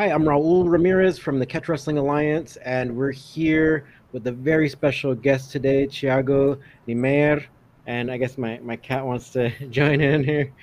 [0.00, 4.66] Hi, I'm Raul Ramirez from the Catch Wrestling Alliance, and we're here with a very
[4.66, 7.44] special guest today, Thiago Niemeyer.
[7.86, 10.54] And I guess my, my cat wants to join in here.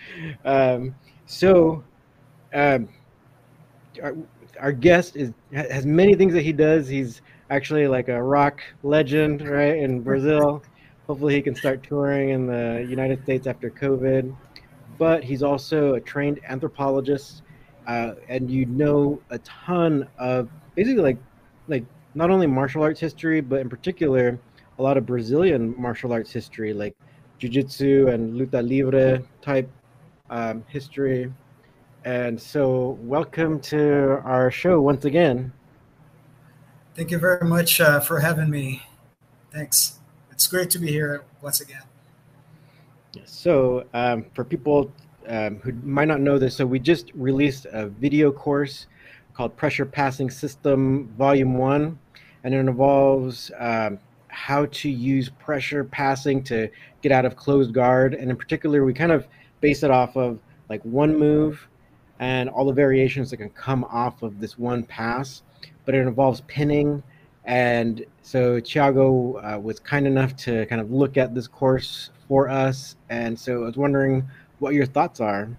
[0.43, 0.95] Um,
[1.27, 1.83] so,
[2.51, 2.89] um,
[4.01, 4.15] our,
[4.59, 6.87] our guest is has many things that he does.
[6.87, 10.63] He's actually like a rock legend, right, in Brazil.
[11.05, 14.35] Hopefully, he can start touring in the United States after COVID.
[14.97, 17.43] But he's also a trained anthropologist,
[17.87, 21.17] uh, and you know a ton of basically like
[21.67, 24.39] like not only martial arts history, but in particular
[24.79, 26.95] a lot of Brazilian martial arts history, like
[27.39, 29.69] jiu-jitsu and luta libre type
[30.29, 31.33] um, history.
[32.05, 35.51] And so, welcome to our show once again.
[36.95, 38.83] Thank you very much uh, for having me.
[39.51, 39.99] Thanks.
[40.31, 41.83] It's great to be here once again.
[43.25, 44.91] So, um, for people
[45.27, 48.87] um, who might not know this, so we just released a video course
[49.33, 51.99] called Pressure Passing System Volume 1,
[52.43, 56.69] and it involves um, how to use pressure passing to
[57.01, 58.13] get out of closed guard.
[58.13, 59.27] And in particular, we kind of
[59.61, 61.67] base it off of like one move
[62.19, 65.43] and all the variations that can come off of this one pass,
[65.85, 67.03] but it involves pinning.
[67.45, 72.49] And so Thiago uh, was kind enough to kind of look at this course for
[72.49, 72.95] us.
[73.09, 74.27] And so I was wondering
[74.59, 75.49] what your thoughts are.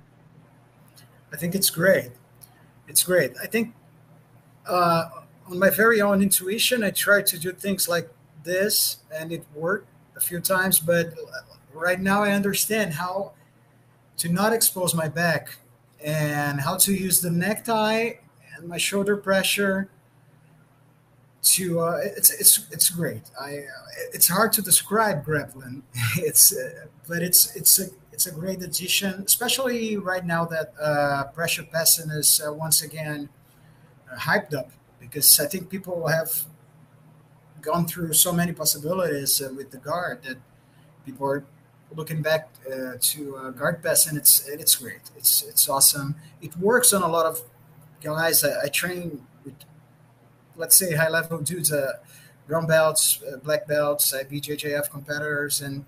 [1.33, 2.11] I think it's great.
[2.89, 3.33] It's great.
[3.43, 3.75] I think
[4.67, 5.09] uh,
[5.47, 8.11] on my very own intuition, I tried to do things like
[8.45, 10.81] this, and it worked a few times.
[10.81, 11.15] But
[11.73, 13.33] right now, I understand how
[14.19, 15.59] to not expose my back
[16.03, 18.13] and how to use the necktie
[18.57, 19.89] and my shoulder pressure
[21.43, 23.65] to uh, it's it's it's great i
[24.13, 25.83] it's hard to describe grappling
[26.17, 27.87] it's uh, but it's it's a
[28.19, 33.29] it's a great addition especially right now that uh, pressure passing is uh, once again
[34.11, 36.47] uh, hyped up because i think people have
[37.61, 40.37] gone through so many possibilities uh, with the guard that
[41.07, 41.45] people are
[41.95, 45.05] looking back uh, to uh, guard pass and it's it's great.
[45.17, 46.17] It's it's awesome.
[46.43, 47.41] It works on a lot of
[48.03, 48.45] guys.
[48.45, 49.55] I, I train with
[50.57, 51.73] let's say high level dudes
[52.47, 55.85] brown belts black belts bjjf competitors and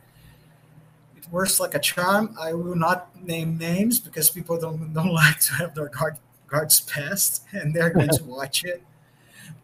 [1.30, 5.52] works like a charm i will not name names because people don't don't like to
[5.54, 8.82] have their guard guards passed and they're going to watch it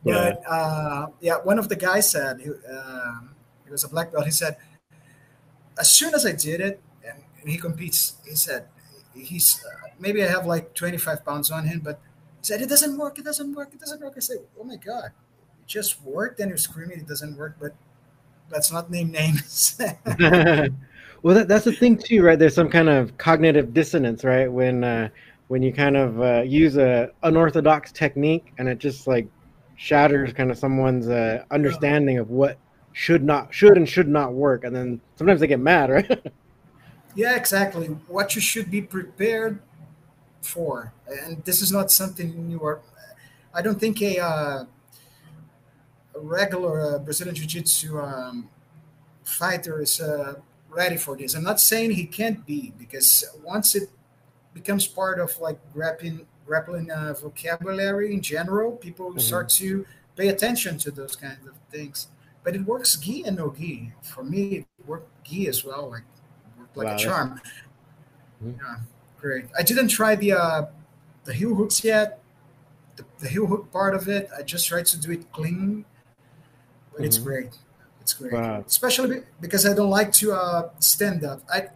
[0.05, 0.51] but yeah.
[0.51, 3.31] Uh, yeah one of the guys said he, um,
[3.65, 4.57] he was a black belt he said
[5.79, 8.67] as soon as I did it, and, he competes, he said,
[9.15, 12.01] he's uh, maybe I have like 25 pounds on him, but
[12.41, 14.15] he said, it doesn't work, it doesn't work, it doesn't work.
[14.17, 16.41] I said, oh my God, it just worked.
[16.41, 17.75] And you're screaming, it doesn't work, but
[18.51, 19.81] let's not name names.
[21.27, 22.39] well, that, that's the thing too, right?
[22.39, 24.47] There's some kind of cognitive dissonance, right?
[24.47, 25.09] When, uh,
[25.49, 29.27] when you kind of uh, use a unorthodox technique and it just like
[29.75, 32.59] shatters kind of someone's uh, understanding of what
[32.93, 36.33] should not should and should not work and then sometimes they get mad right
[37.17, 39.61] yeah exactly what you should be prepared
[40.43, 42.81] for and this is not something you are
[43.53, 44.65] i don't think a, uh,
[46.15, 48.49] a regular uh, brazilian jiu-jitsu um,
[49.25, 50.35] fighter is uh,
[50.77, 53.89] ready for this i'm not saying he can't be because once it
[54.55, 59.19] becomes part of like grappling grappling uh, vocabulary in general people mm-hmm.
[59.19, 59.85] start to
[60.17, 62.09] pay attention to those kinds of things
[62.47, 63.93] but it works gi and no gi.
[64.03, 66.05] For me, it worked gi as well, like
[66.77, 67.41] like wow, a charm.
[68.41, 68.53] Mm-hmm.
[68.61, 68.77] Yeah,
[69.21, 69.47] great.
[69.59, 70.67] I didn't try the uh,
[71.25, 72.23] the heel hooks yet.
[72.95, 75.85] The, the heel hook part of it, I just tried to do it clean,
[76.93, 77.05] but mm-hmm.
[77.05, 77.59] it's great.
[78.07, 78.63] It's great, wow.
[78.65, 81.43] especially because I don't like to uh, stand up.
[81.53, 81.69] I uh,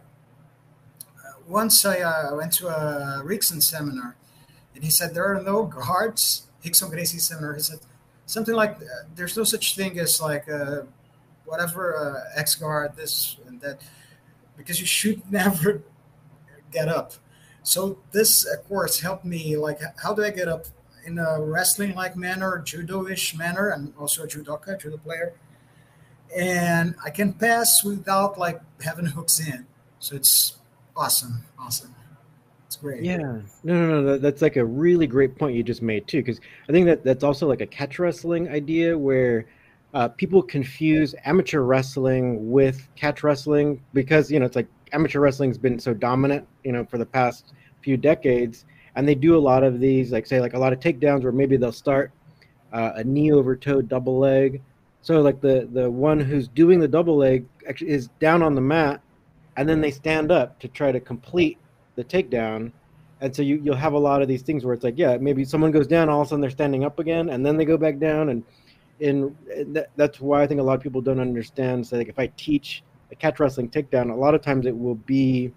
[1.45, 4.15] once I uh, went to a Rickson seminar,
[4.73, 6.47] and he said there are no guards.
[6.63, 7.55] Rickson Gracie seminar.
[7.55, 7.79] He said
[8.27, 10.83] something like uh, there's no such thing as like uh,
[11.43, 13.81] whatever uh, X guard this and that
[14.55, 15.81] because you should never
[16.71, 17.11] get up.
[17.61, 20.67] So this of course helped me like how do I get up
[21.05, 23.71] in a wrestling like manner, judo-ish manner.
[23.71, 25.33] I'm also a judoka, judo player,
[26.35, 29.65] and I can pass without like having hooks in.
[29.99, 30.57] So it's
[30.95, 31.93] awesome, awesome
[32.67, 33.03] It's great.
[33.03, 34.17] Yeah, no, no, no.
[34.17, 37.23] That's like a really great point you just made too, because I think that that's
[37.23, 39.45] also like a catch wrestling idea where
[39.93, 45.57] uh, people confuse amateur wrestling with catch wrestling because you know it's like amateur wrestling's
[45.57, 49.63] been so dominant, you know, for the past few decades, and they do a lot
[49.63, 52.11] of these, like say, like a lot of takedowns where maybe they'll start
[52.73, 54.61] uh, a knee over toe double leg.
[55.01, 58.61] So like the the one who's doing the double leg actually is down on the
[58.61, 59.01] mat,
[59.57, 61.57] and then they stand up to try to complete
[61.95, 62.71] the takedown,
[63.19, 65.43] and so you you'll have a lot of these things where it's like yeah maybe
[65.43, 67.77] someone goes down all of a sudden they're standing up again and then they go
[67.77, 68.43] back down and
[69.01, 69.35] in
[69.73, 71.85] that, that's why I think a lot of people don't understand.
[71.85, 74.95] So like if I teach a catch wrestling takedown, a lot of times it will
[74.95, 75.51] be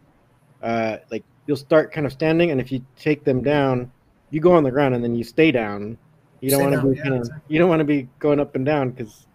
[0.63, 3.93] uh, like you'll start kind of standing, and if you take them down,
[4.31, 5.99] you go on the ground and then you stay down.
[6.41, 7.55] You don't want to be yeah, kind of, exactly.
[7.55, 9.27] you don't want to be going up and down because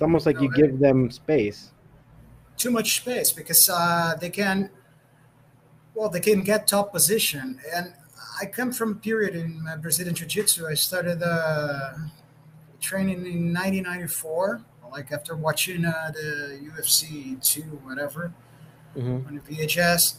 [0.00, 1.72] it's almost like no, you give them space.
[2.56, 4.70] Too much space because uh, they can,
[5.94, 7.60] well, they can get top position.
[7.74, 7.92] And
[8.40, 10.66] I come from a period in Brazilian Jiu Jitsu.
[10.66, 11.92] I started uh,
[12.80, 18.32] training in 1994, like after watching uh, the UFC 2, whatever,
[18.96, 19.26] mm-hmm.
[19.28, 20.14] on the VHS.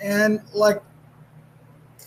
[0.00, 0.80] And like,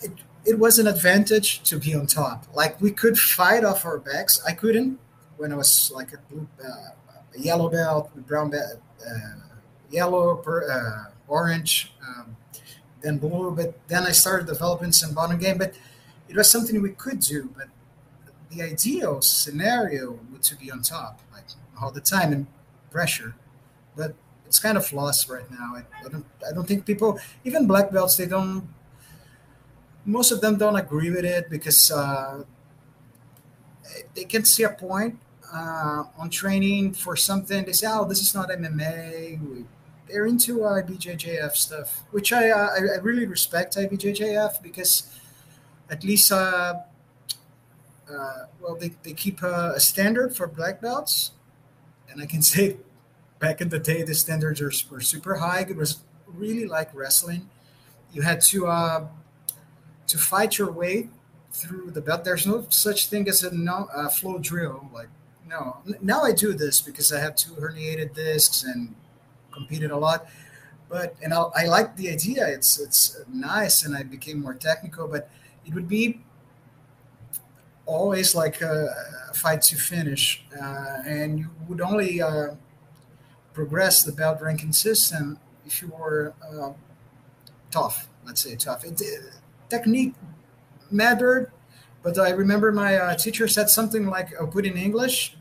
[0.00, 0.12] it,
[0.46, 2.46] it was an advantage to be on top.
[2.54, 4.42] Like, we could fight off our backs.
[4.48, 5.00] I couldn't
[5.36, 6.68] when I was like a, blue, uh,
[7.34, 9.40] a yellow belt, brown belt, uh,
[9.90, 12.36] yellow, per, uh, orange, um,
[13.00, 13.50] then blue.
[13.50, 15.58] But then I started developing some bottom game.
[15.58, 15.74] But
[16.28, 17.50] it was something we could do.
[17.56, 17.68] But
[18.50, 21.44] the ideal scenario would to be on top, like
[21.80, 22.46] all the time and
[22.90, 23.34] pressure.
[23.96, 24.14] But
[24.46, 25.74] it's kind of lost right now.
[25.76, 28.68] I, I, don't I don't think people even black belts they don't
[30.04, 32.44] most of them don't agree with it because uh,
[34.14, 35.18] they can see a point
[35.54, 37.64] uh, on training for something.
[37.64, 39.64] They say, "Oh, this is not MMA."
[40.08, 45.08] They're into IBJJF stuff, which I uh, I, really respect IBJJF because
[45.90, 46.74] at least uh,
[48.10, 51.32] uh, well, they, they keep a, standard for black belts.
[52.10, 52.76] And I can say
[53.38, 55.60] back in the day, the standards are, were super high.
[55.68, 57.48] It was really like wrestling.
[58.12, 59.06] You had to uh,
[60.06, 61.08] to fight your way
[61.50, 62.24] through the belt.
[62.24, 64.88] There's no such thing as a no, uh, flow drill.
[64.92, 65.08] Like,
[65.54, 65.78] no.
[66.00, 68.94] Now I do this because I have two herniated discs and
[69.50, 70.26] competed a lot.
[70.88, 72.46] But and I, I like the idea.
[72.46, 75.08] It's it's nice, and I became more technical.
[75.08, 75.30] But
[75.66, 76.20] it would be
[77.86, 78.88] always like a,
[79.34, 82.54] fight to finish, uh, and you would only uh,
[83.52, 86.72] progress the belt ranking system if you were uh,
[87.70, 88.08] tough.
[88.24, 88.84] Let's say tough.
[88.84, 89.02] It,
[89.68, 90.14] technique
[90.90, 91.50] mattered,
[92.02, 95.36] but I remember my uh, teacher said something like put in English,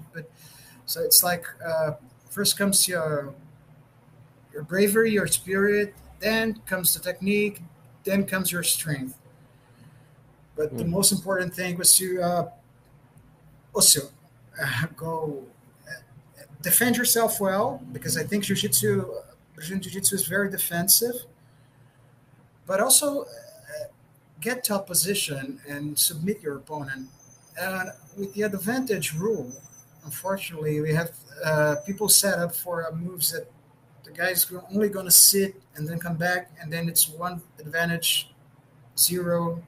[0.86, 1.92] so it's like uh,
[2.30, 3.34] first comes your
[4.54, 7.62] your bravery, your spirit, then comes the technique,
[8.04, 9.18] then comes your strength
[10.56, 10.78] but mm.
[10.78, 12.50] the most important thing was to uh,
[13.74, 14.10] also
[14.62, 15.44] uh, go
[15.88, 19.12] uh, defend yourself well, because I think jiu-jitsu,
[19.56, 21.16] Brazilian jiu-jitsu is very defensive,
[22.68, 23.26] but also uh,
[24.42, 27.10] get top position and submit your opponent.
[27.60, 29.52] And with the advantage rule,
[30.06, 31.12] unfortunately, we have
[31.44, 33.52] uh, people set up for moves that
[34.04, 37.42] the guy's are only going to sit and then come back, and then it's one
[37.60, 38.32] advantage,
[38.98, 39.64] zero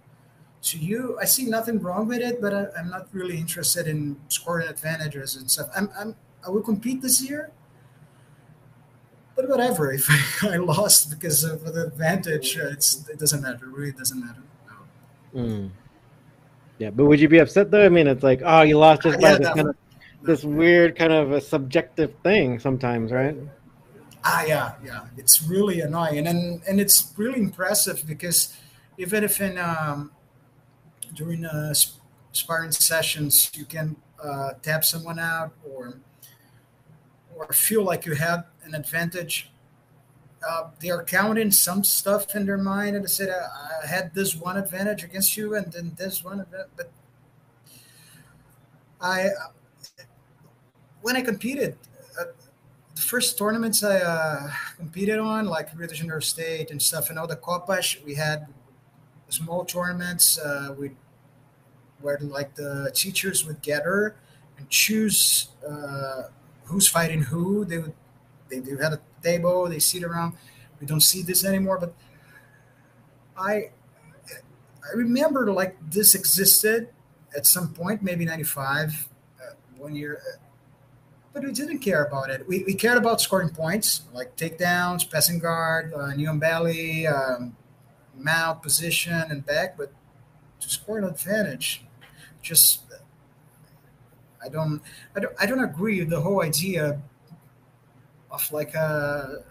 [0.65, 4.17] to you, I see nothing wrong with it, but I, am not really interested in
[4.29, 5.69] scoring advantages and stuff.
[5.75, 6.15] I'm, I'm
[6.45, 7.51] I will compete this year,
[9.35, 9.91] but whatever.
[9.99, 10.09] If
[10.43, 13.65] I, I lost because of the advantage, uh, it's it doesn't matter.
[13.65, 14.41] It really doesn't matter.
[15.33, 15.41] No.
[15.41, 15.69] Mm.
[16.79, 17.85] Yeah, but would you be upset though?
[17.85, 19.75] I mean, it's like, oh, you lost just by yeah, this kind of
[20.23, 23.35] this weird kind of a subjective thing sometimes, right?
[24.23, 25.05] Ah, yeah, yeah.
[25.17, 28.57] It's really annoying, and and it's really impressive because
[28.97, 30.11] even if in um,
[31.13, 31.73] during uh,
[32.31, 35.99] sparring sessions, you can uh, tap someone out or
[37.35, 39.51] or feel like you have an advantage.
[40.47, 44.35] Uh, they are counting some stuff in their mind, and they said, "I had this
[44.35, 46.91] one advantage against you, and then this one." But
[49.01, 49.29] I,
[51.05, 51.77] when I competed,
[52.19, 52.23] uh,
[52.95, 57.19] the first tournaments I uh, competed on, like Rio de Janeiro State and stuff, and
[57.19, 58.47] all the copas, we had
[59.29, 60.93] small tournaments uh, with
[62.01, 64.15] where like the teachers would gather
[64.57, 66.23] and choose uh,
[66.63, 67.65] who's fighting who.
[67.65, 67.93] They would
[68.49, 70.33] they, they had a table, they sit around.
[70.81, 71.93] We don't see this anymore, but
[73.37, 73.69] I
[74.83, 76.89] I remember like this existed
[77.37, 79.07] at some point, maybe '95,
[79.39, 80.19] uh, one year,
[81.35, 82.47] but we didn't care about it.
[82.47, 87.57] We, we cared about scoring points, like takedowns, passing guard, uh, on belly, um,
[88.17, 89.91] mount position, and back, but
[90.61, 91.83] to score an advantage,
[92.41, 92.83] just
[94.41, 94.81] I don't
[95.13, 97.01] I don't I don't agree with the whole idea
[98.31, 99.41] of like a uh,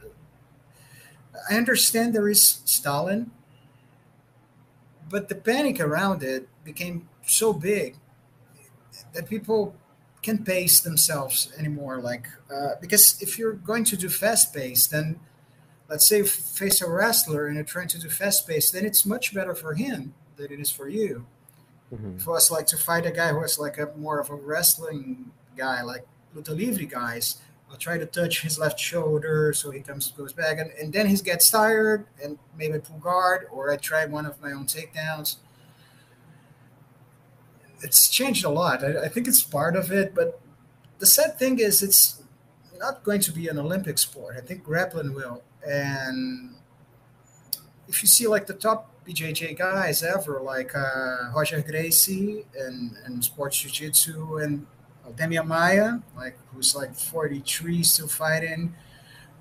[1.51, 3.31] I understand there is Stalin,
[5.11, 7.97] but the panic around it became so big
[9.13, 9.75] that people
[10.25, 12.01] can't pace themselves anymore.
[12.01, 15.21] Like uh, because if you're going to do fast pace, then
[15.89, 19.35] let's say face a wrestler and you're trying to do fast pace, then it's much
[19.35, 21.27] better for him than it is for you.
[21.93, 22.29] Mm-hmm.
[22.29, 25.31] I was like to fight a guy who is like a more of a wrestling
[25.57, 27.37] guy, like Luta Livre guys,
[27.71, 31.07] I'll try to touch his left shoulder so he comes goes back, and, and then
[31.07, 35.37] he gets tired and maybe pull guard, or I try one of my own takedowns.
[37.85, 38.83] It's changed a lot.
[38.83, 40.41] I, I think it's part of it, but
[40.99, 42.23] the sad thing is it's
[42.79, 44.37] not going to be an Olympic sport.
[44.37, 45.43] I think grappling will.
[45.67, 46.55] And
[47.89, 53.23] if you see like the top BJJ guys ever, like uh, Roger Gracie and, and
[53.23, 54.67] sports jiu-jitsu and
[55.13, 58.75] Demian Maia, like who's like 43 still fighting.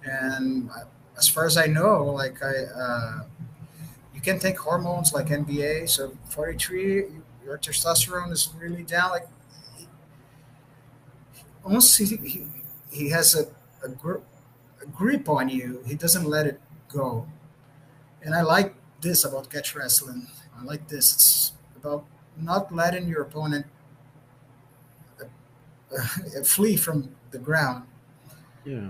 [0.03, 0.69] And
[1.17, 3.23] as far as I know, like I, uh,
[4.13, 5.89] you can take hormones like NBA.
[5.89, 7.05] So 43,
[7.45, 9.11] your testosterone is really down.
[9.11, 9.27] Like
[11.63, 12.45] almost he, he,
[12.91, 13.47] he has a,
[13.85, 14.25] a, gr-
[14.81, 15.83] a grip on you.
[15.85, 17.27] He doesn't let it go.
[18.21, 20.27] And I like this about catch wrestling.
[20.57, 21.13] I like this.
[21.13, 22.05] It's about
[22.37, 23.65] not letting your opponent
[25.21, 25.25] uh,
[25.97, 27.83] uh, flee from the ground.
[28.65, 28.89] Yeah.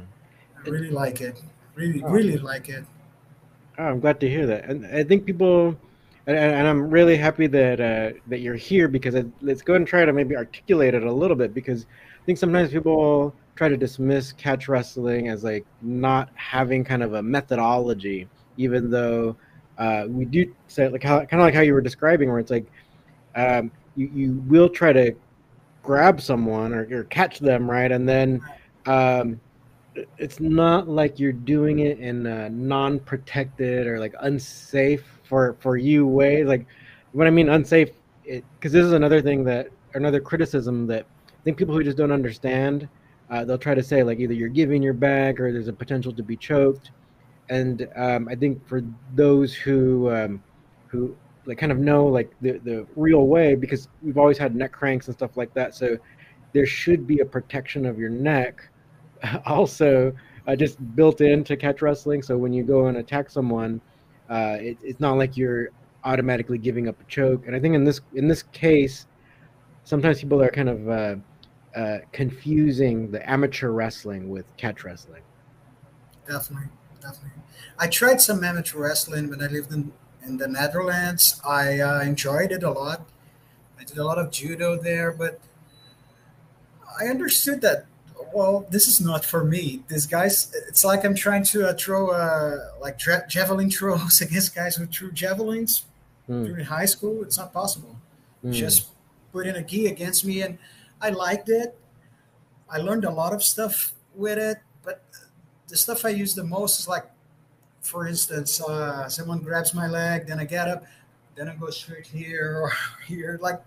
[0.66, 1.42] I really like it.
[1.76, 2.10] Really, oh.
[2.10, 2.86] really like it.
[3.78, 4.66] Oh, I'm glad to hear that.
[4.66, 5.76] And I think people,
[6.28, 9.86] and, and I'm really happy that uh, that you're here because it, let's go and
[9.86, 11.86] try to maybe articulate it a little bit because
[12.22, 17.14] I think sometimes people try to dismiss catch wrestling as like not having kind of
[17.14, 18.28] a methodology,
[18.58, 19.36] even though
[19.78, 22.52] uh, we do say like how kind of like how you were describing, where it's
[22.52, 22.66] like
[23.36, 25.14] um, you you will try to
[25.84, 28.42] grab someone or, or catch them right, and then
[28.86, 29.40] um,
[30.18, 36.06] it's not like you're doing it in a non-protected or like unsafe for for you
[36.06, 36.44] way.
[36.44, 36.68] Like
[37.14, 37.90] when I mean unsafe,
[38.24, 42.12] because this is another thing that another criticism that I think people who just don't
[42.12, 42.88] understand,
[43.32, 46.14] uh, they'll try to say like either you're giving your back or there's a potential
[46.14, 46.92] to be choked,
[47.50, 48.84] and um, I think for
[49.16, 50.44] those who um,
[50.86, 51.16] who
[51.48, 55.08] like kind of know like the the real way because we've always had neck cranks
[55.08, 55.98] and stuff like that, so
[56.54, 58.70] there should be a protection of your neck,
[59.48, 60.14] also
[60.46, 62.22] uh, just built in to catch wrestling.
[62.22, 63.82] So when you go and attack someone,
[64.34, 65.70] uh, it, it's not like you're
[66.04, 67.46] automatically giving up a choke.
[67.46, 69.06] And I think in this in this case,
[69.84, 71.16] sometimes people are kind of uh,
[71.76, 75.22] uh, confusing the amateur wrestling with catch wrestling.
[76.28, 77.44] Definitely, definitely.
[77.78, 79.94] I tried some amateur wrestling when I lived in,
[80.26, 81.40] in the Netherlands.
[81.48, 83.08] I uh, enjoyed it a lot.
[83.80, 85.40] I did a lot of judo there, but
[87.00, 87.86] I understood that.
[88.34, 89.84] Well, this is not for me.
[89.88, 94.56] These guys, it's like I'm trying to uh, throw uh, like tra- javelin throws against
[94.56, 95.86] guys who threw javelins
[96.28, 96.46] mm.
[96.46, 97.24] during high school.
[97.24, 97.96] It's not possible.
[98.44, 98.54] Mm.
[98.54, 98.88] Just
[99.32, 100.58] put in a gi against me, and
[101.00, 101.78] I liked it.
[102.70, 105.04] I learned a lot of stuff with it, but
[105.68, 107.06] the stuff I use the most is like,
[107.82, 110.86] for instance, uh, someone grabs my leg, then I get up,
[111.36, 112.74] then I go straight here or
[113.08, 113.38] here.
[113.42, 113.62] Like,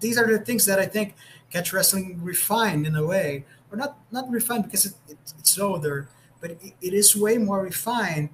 [0.00, 1.14] these are the things that I think
[1.50, 6.08] catch wrestling refined in a way, or not not refined because it, it, it's older,
[6.40, 8.30] but it, it is way more refined.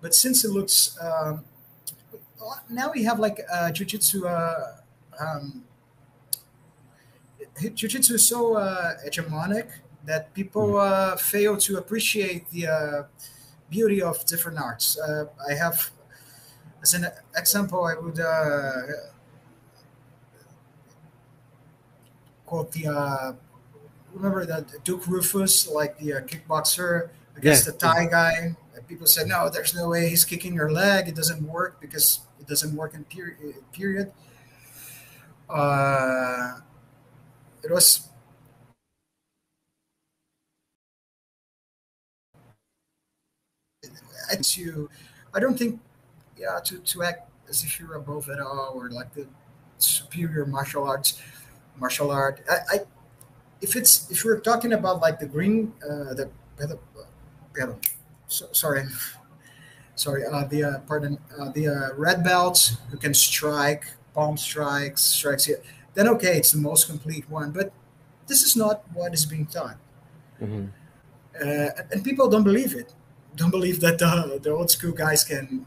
[0.00, 1.44] But since it looks um,
[2.68, 5.64] now we have like uh, jujitsu uh, um,
[7.74, 9.68] jiu-jitsu is so uh, hegemonic
[10.04, 10.76] that people hmm.
[10.78, 13.02] uh, fail to appreciate the uh,
[13.70, 14.98] beauty of different arts.
[14.98, 15.90] Uh, I have,
[16.82, 18.82] as an example, I would uh,
[22.52, 23.32] quote the uh,
[24.12, 27.72] remember that Duke Roufus, like the kickboxer against yeah.
[27.72, 28.56] the Thai guy.
[28.86, 31.08] People said, no, there's no way he's kicking your leg.
[31.08, 33.54] It doesn't work because it doesn't work in period.
[33.72, 34.12] period.
[35.48, 36.58] Uh,
[37.64, 38.08] it was
[44.30, 44.88] it's you
[45.34, 45.78] i don't think
[46.38, 49.26] yeah to, to act as if you're above it all or like the
[49.78, 51.20] superior martial arts
[51.78, 52.80] martial art i, I
[53.60, 57.66] if it's if we're talking about like the green uh the, uh,
[58.28, 58.84] so, sorry
[59.94, 65.02] sorry uh the uh, pardon uh, the uh, red belts who can strike palm strikes
[65.02, 65.62] strikes here
[65.94, 67.50] then okay, it's the most complete one.
[67.50, 67.72] But
[68.26, 69.76] this is not what is being taught.
[70.40, 70.66] Mm-hmm.
[71.36, 72.92] Uh, and people don't believe it.
[73.36, 75.66] Don't believe that the, the old school guys can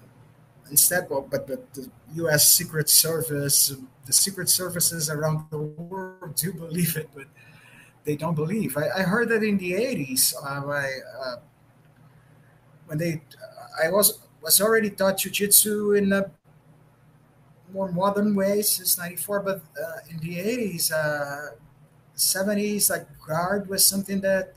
[0.69, 2.49] instead, well, but, but the U.S.
[2.49, 3.73] Secret Service,
[4.05, 7.25] the secret services around the world do believe it, but
[8.03, 8.77] they don't believe.
[8.77, 10.89] I, I heard that in the 80s, uh, I,
[11.23, 11.35] uh,
[12.87, 13.21] when they,
[13.83, 16.29] I was was already taught jujitsu in a
[17.73, 21.55] more modern ways since 94 but uh, in the 80s uh,
[22.15, 24.53] 70s like guard was something that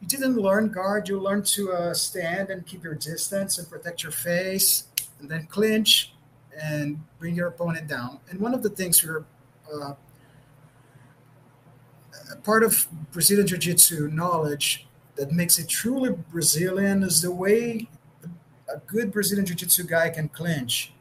[0.00, 1.08] you didn't learn guard.
[1.08, 4.84] You learned to uh, stand and keep your distance and protect your face,
[5.20, 6.12] and then clinch
[6.60, 8.18] and bring your opponent down.
[8.30, 9.24] And one of the things we're
[9.72, 9.94] uh,
[12.42, 14.86] part of Brazilian Jiu Jitsu knowledge
[15.16, 17.88] that makes it truly Brazilian is the way
[18.72, 20.92] a good Brazilian Jiu Jitsu guy can clinch.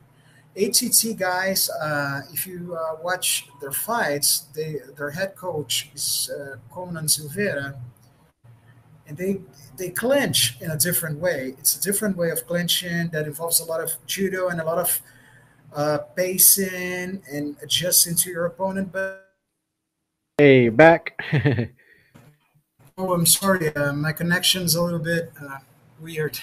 [0.58, 6.58] ATT guys, uh, if you uh, watch their fights, they their head coach is uh,
[6.72, 7.76] Conan Silveira,
[9.10, 9.42] and they
[9.76, 11.56] they clinch in a different way.
[11.58, 14.78] It's a different way of clinching that involves a lot of judo and a lot
[14.78, 15.02] of
[15.74, 18.92] uh, pacing and adjusting to your opponent.
[18.92, 19.34] But
[20.38, 21.20] hey, back.
[22.98, 25.58] oh, I'm sorry, uh, my connection's a little bit uh,
[26.00, 26.40] weird.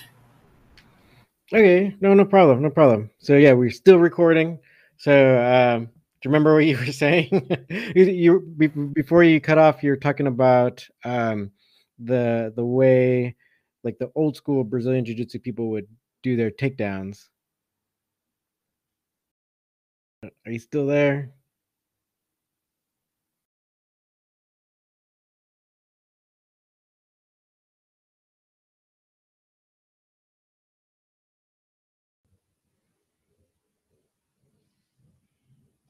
[1.52, 3.10] Okay, no, no problem, no problem.
[3.18, 4.58] So yeah, we're still recording.
[4.96, 5.90] So um, do
[6.24, 7.48] you remember what you were saying?
[7.94, 11.52] you, you, before you cut off, you're talking about um,
[11.98, 13.34] the the way
[13.84, 15.86] like the old school Brazilian Jiu Jitsu people would
[16.22, 17.28] do their takedowns.
[20.22, 21.32] Are you still there?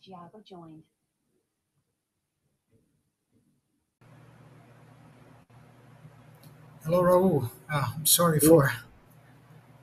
[0.07, 0.83] Thiago joined.
[6.87, 7.51] Hello, Raul.
[7.73, 8.73] Oh, I'm sorry for.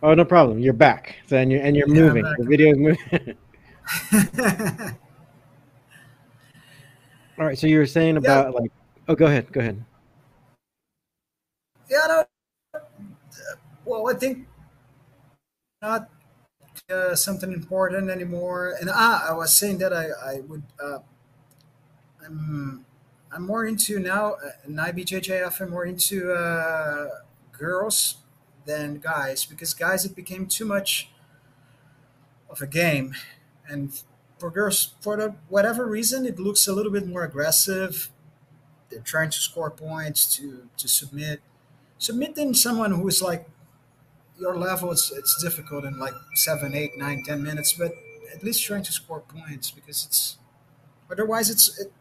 [0.02, 0.60] Oh, no problem.
[0.60, 1.18] You're back.
[1.28, 2.24] So, and you're and you're yeah, moving.
[2.24, 3.36] The video is moving.
[7.38, 7.60] All right.
[7.60, 8.58] So you were saying about yeah.
[8.58, 8.72] like.
[9.10, 9.52] Oh, go ahead.
[9.52, 9.84] Go ahead.
[11.92, 12.06] Yeah.
[12.08, 12.24] No,
[13.84, 14.48] well, I think
[15.82, 16.10] not
[16.90, 18.78] uh, something important anymore.
[18.80, 20.64] And ah, I was saying that I I would.
[20.82, 21.00] Uh,
[22.26, 22.86] I'm
[23.34, 25.60] I'm more into now uh, in IBJJF.
[25.60, 27.10] I'm more into uh,
[27.52, 28.18] girls
[28.66, 31.10] than guys because guys it became too much
[32.50, 33.16] of a game,
[33.68, 34.04] and
[34.38, 38.10] for girls for the, whatever reason it looks a little bit more aggressive.
[38.90, 41.42] They're trying to score points to to submit.
[41.98, 43.48] Submitting someone who is like
[44.40, 47.94] your level, it's it's difficult in like seven, eight, nine, ten minutes, but
[48.32, 50.38] at least trying to score points because it's
[51.10, 51.92] otherwise it's it,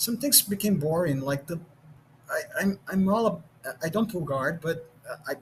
[0.00, 1.20] some things became boring.
[1.20, 1.60] Like the,
[2.30, 3.42] I, I'm I'm all
[3.82, 4.90] I don't pull guard, but
[5.28, 5.34] I,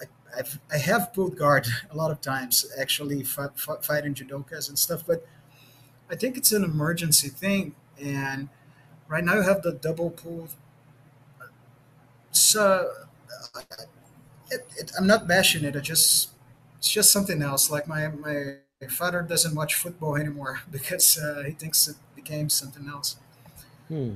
[0.00, 0.04] I
[0.38, 3.50] I've, I have pulled guard a lot of times actually fight,
[3.82, 5.04] fighting judokas and stuff.
[5.06, 5.26] But
[6.10, 8.48] I think it's an emergency thing, and
[9.08, 10.48] right now you have the double pull.
[12.32, 12.90] So
[14.50, 15.76] it, it, I'm not bashing it.
[15.76, 16.30] I just
[16.78, 17.70] it's just something else.
[17.70, 18.56] Like my my
[18.88, 23.16] father doesn't watch football anymore because uh, he thinks it became something else.
[23.90, 24.14] Hmm.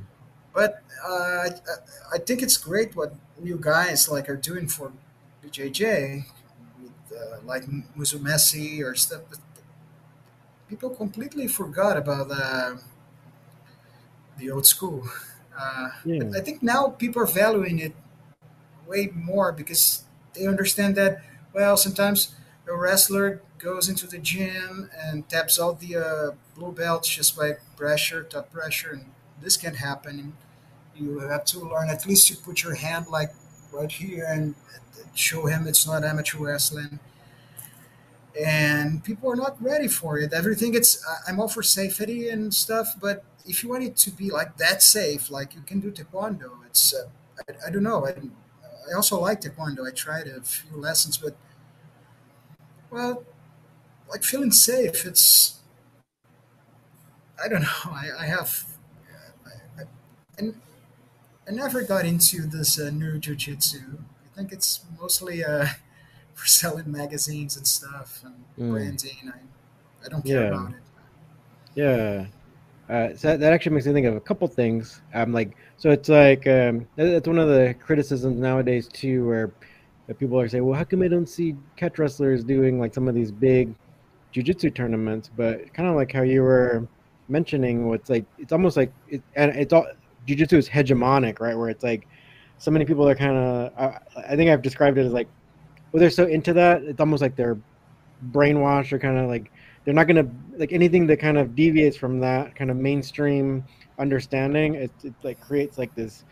[0.55, 1.51] But uh, I,
[2.15, 4.93] I think it's great what new guys like are doing for
[5.45, 6.25] BJJ,
[6.81, 7.65] with, uh, like
[7.99, 9.23] Musumeci or stuff.
[9.29, 9.41] But
[10.69, 12.77] people completely forgot about uh,
[14.39, 15.09] the old school.
[15.59, 16.23] Uh, yeah.
[16.37, 17.95] I think now people are valuing it
[18.87, 21.21] way more because they understand that.
[21.53, 22.35] Well, sometimes
[22.69, 27.55] a wrestler goes into the gym and taps all the uh, blue belts just by
[27.77, 29.05] pressure, top pressure, and
[29.43, 30.35] this can happen.
[30.97, 33.31] You have to learn at least to put your hand like
[33.73, 34.55] right here and
[35.15, 36.99] show him it's not amateur wrestling.
[38.41, 40.33] And people are not ready for it.
[40.33, 44.31] Everything it's I'm all for safety and stuff, but if you want it to be
[44.31, 47.09] like that safe, like you can do taekwondo, it's uh,
[47.49, 48.07] I, I, don't know.
[48.07, 48.15] I,
[48.91, 49.87] I also like taekwondo.
[49.87, 51.37] I tried a few lessons, but
[52.91, 53.25] well,
[54.09, 55.05] like feeling safe.
[55.07, 55.61] It's
[57.43, 57.69] I don't know.
[57.87, 58.65] I, I have
[60.39, 60.55] and
[61.49, 63.99] I never got into this uh, new jujitsu.
[63.99, 65.67] I think it's mostly uh,
[66.35, 68.71] for selling magazines and stuff and mm.
[68.71, 69.33] branding.
[69.33, 70.49] I, I don't care yeah.
[70.49, 70.77] about it.
[71.75, 72.27] Yeah.
[72.89, 75.01] Uh, so that, that, actually makes me think of a couple things.
[75.15, 79.53] I'm like, so it's like um, that's one of the criticisms nowadays too, where
[80.19, 83.15] people are saying, well, how come I don't see catch wrestlers doing like some of
[83.15, 83.75] these big
[84.35, 85.31] jujitsu tournaments?
[85.35, 86.87] But kind of like how you were
[87.29, 89.87] mentioning, what's like it's almost like it, and it's all
[90.27, 91.57] jujitsu is hegemonic, right?
[91.57, 92.07] Where it's like
[92.59, 93.73] so many people are kind of.
[93.79, 93.99] I,
[94.33, 95.29] I think I've described it as like,
[95.93, 97.59] well, they're so into that, it's almost like they're
[98.31, 99.51] brainwashed or kind of like
[99.85, 103.65] they're not gonna like anything that kind of deviates from that kind of mainstream
[103.99, 104.75] understanding.
[104.75, 106.25] It, it like creates like this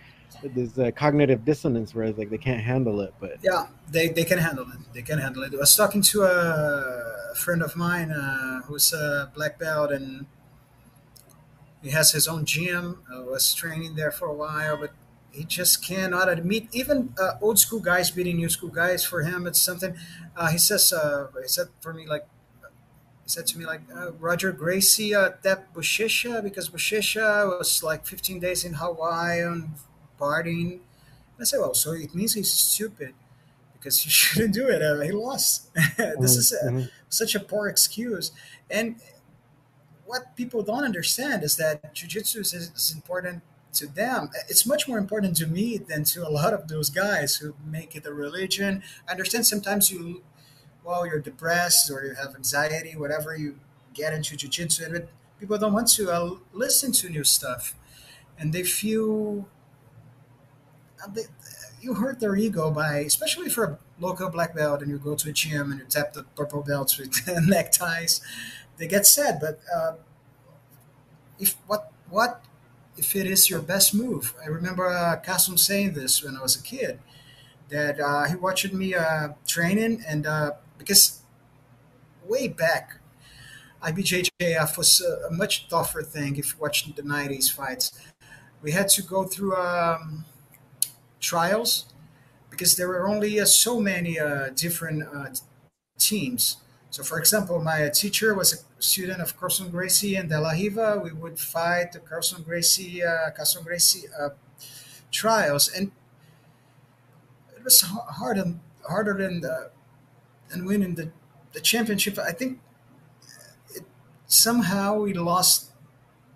[0.54, 4.24] this uh, cognitive dissonance where it's like they can't handle it but yeah they, they
[4.24, 8.10] can handle it they can handle it i was talking to a friend of mine
[8.10, 10.26] uh, who's a black belt and
[11.82, 13.02] he has his own gym.
[13.12, 14.92] I was training there for a while, but
[15.32, 19.46] he just cannot admit even uh, old school guys beating new school guys for him
[19.46, 19.96] it's something
[20.36, 22.26] uh, he says uh, he said for me like
[23.24, 28.06] he said to me like uh, roger gracie uh, that Buchecha because Buchecha was like
[28.06, 29.70] 15 days in hawaii and
[30.20, 30.80] partying.
[31.40, 33.14] I said well so it means he's stupid
[33.72, 35.70] because he shouldn't do it uh, he lost.
[36.20, 38.32] This is a, such a poor excuse.
[38.70, 38.96] And
[40.12, 44.28] what people don't understand is that jiu-jitsu is, is important to them.
[44.50, 47.96] It's much more important to me than to a lot of those guys who make
[47.96, 48.82] it a religion.
[49.08, 50.22] I understand sometimes you
[50.84, 53.58] well you're depressed or you have anxiety whatever you
[53.94, 55.08] get into jiu-jitsu but
[55.40, 57.74] people don't want to uh, listen to new stuff.
[58.38, 59.48] And they feel
[61.02, 61.22] uh, they,
[61.80, 65.30] you hurt their ego by especially for a local black belt and you go to
[65.30, 67.12] a gym and you tap the purple belts with
[67.54, 68.20] neckties
[68.76, 69.94] they get sad but uh,
[71.38, 72.44] if what what
[72.96, 76.56] if it is your best move i remember uh, Kasum saying this when i was
[76.56, 76.98] a kid
[77.68, 81.20] that uh, he watched me uh, training and uh, because
[82.26, 82.98] way back
[83.82, 87.92] ibjjf was a, much tougher thing if you watched the 90s fights
[88.62, 90.24] we had to go through um,
[91.20, 91.86] trials
[92.52, 95.26] because there were only uh, so many uh, different uh,
[95.98, 96.58] teams.
[96.92, 101.00] So, for example, my teacher was a student of Carlson Gracie and De La Riva.
[101.02, 104.28] We would fight the Carlson Gracie, uh, Carlson Gracie uh,
[105.10, 105.90] trials, and
[107.56, 109.70] it was hard and harder than the,
[110.50, 111.10] than winning the,
[111.54, 112.18] the championship.
[112.18, 112.60] I think
[113.74, 113.84] it,
[114.26, 115.70] somehow we lost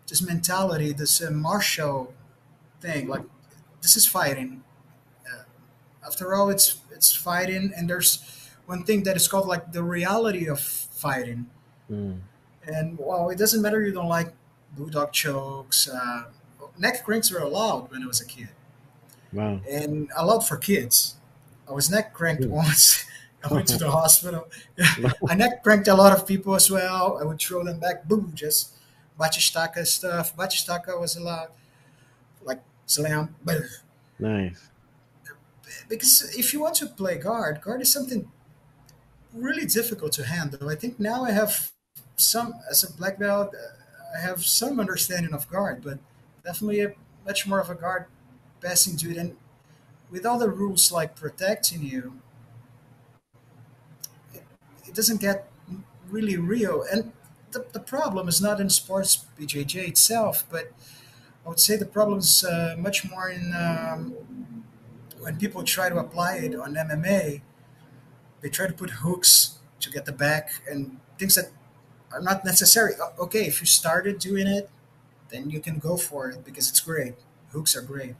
[0.09, 2.15] this mentality, this uh, martial
[2.81, 3.09] thing.
[3.09, 3.25] Like
[3.83, 4.65] this is fighting.
[5.31, 5.43] Uh,
[6.07, 8.19] after all, it's it's fighting, and there's
[8.67, 11.47] one thing that is called like the reality of fighting.
[11.91, 12.21] Mm.
[12.67, 14.33] And well, it doesn't matter you don't like
[14.77, 15.89] bulldog chokes.
[15.89, 16.25] Uh,
[16.79, 18.49] neck cranks were allowed when I was a kid,
[19.33, 19.61] Wow.
[19.71, 21.17] and allowed for kids.
[21.69, 22.51] I was neck cranked Hmm.
[22.51, 23.05] once.
[23.45, 24.49] I went to the hospital.
[25.29, 27.19] I neck cranked a lot of people as well.
[27.21, 28.73] I would throw them back, boom, just
[29.19, 30.37] Batistaca stuff.
[30.37, 31.51] Batistaca was allowed,
[32.43, 33.65] like slam, boom.
[34.19, 34.69] Nice.
[35.89, 38.31] because if you want to play guard, guard is something
[39.37, 40.69] really difficult to handle.
[40.69, 41.73] I think now I have
[42.17, 43.55] some, as a black belt,
[44.17, 45.99] I have some understanding of guard, but
[46.45, 46.95] definitely a,
[47.25, 48.07] much more of a guard
[48.61, 49.17] passing dude.
[49.17, 49.37] And
[50.11, 52.21] with all the rules like protecting you,
[54.33, 54.45] it,
[54.87, 55.51] it doesn't get
[56.09, 56.85] really real.
[56.91, 57.13] And
[57.53, 60.73] the, the problem is not in sports BJJ itself, but
[61.45, 64.15] I would say the problem is uh, much more in um,
[65.21, 67.41] when people try to apply it on MMA,
[68.41, 71.51] they try to put hooks to get the back and things that
[72.13, 72.95] are not necessary.
[73.19, 74.71] Okay, if you started doing it,
[75.31, 77.15] then you can go for it because it's great.
[77.53, 78.15] Hooks are great.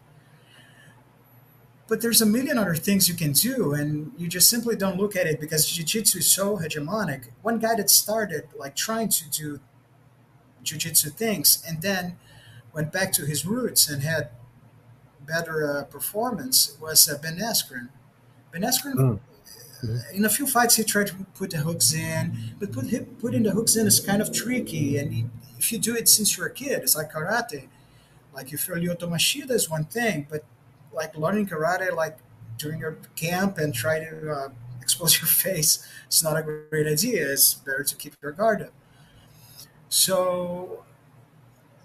[1.89, 5.15] But there's a million other things you can do, and you just simply don't look
[5.15, 7.27] at it because jiu-jitsu is so hegemonic.
[7.43, 9.61] One guy that started like trying to do
[10.65, 12.19] jiu-jitsu things and then
[12.73, 14.31] went back to his roots and had
[15.25, 17.89] better uh, performance was uh, Ben Askren.
[18.53, 19.21] Ben Askren, Oh.
[20.13, 22.87] In a few fights, he tried to put the hooks in, but put
[23.21, 24.99] putting the hooks in is kind of tricky.
[24.99, 27.69] And if you do it since you're a kid, it's like karate.
[28.35, 30.45] Like if you're Lyoto Machida is one thing, but
[30.93, 32.19] like learning karate, like
[32.59, 34.49] during your camp and try to uh,
[34.81, 37.33] expose your face, it's not a great idea.
[37.33, 38.73] It's better to keep your guard up.
[39.89, 40.85] So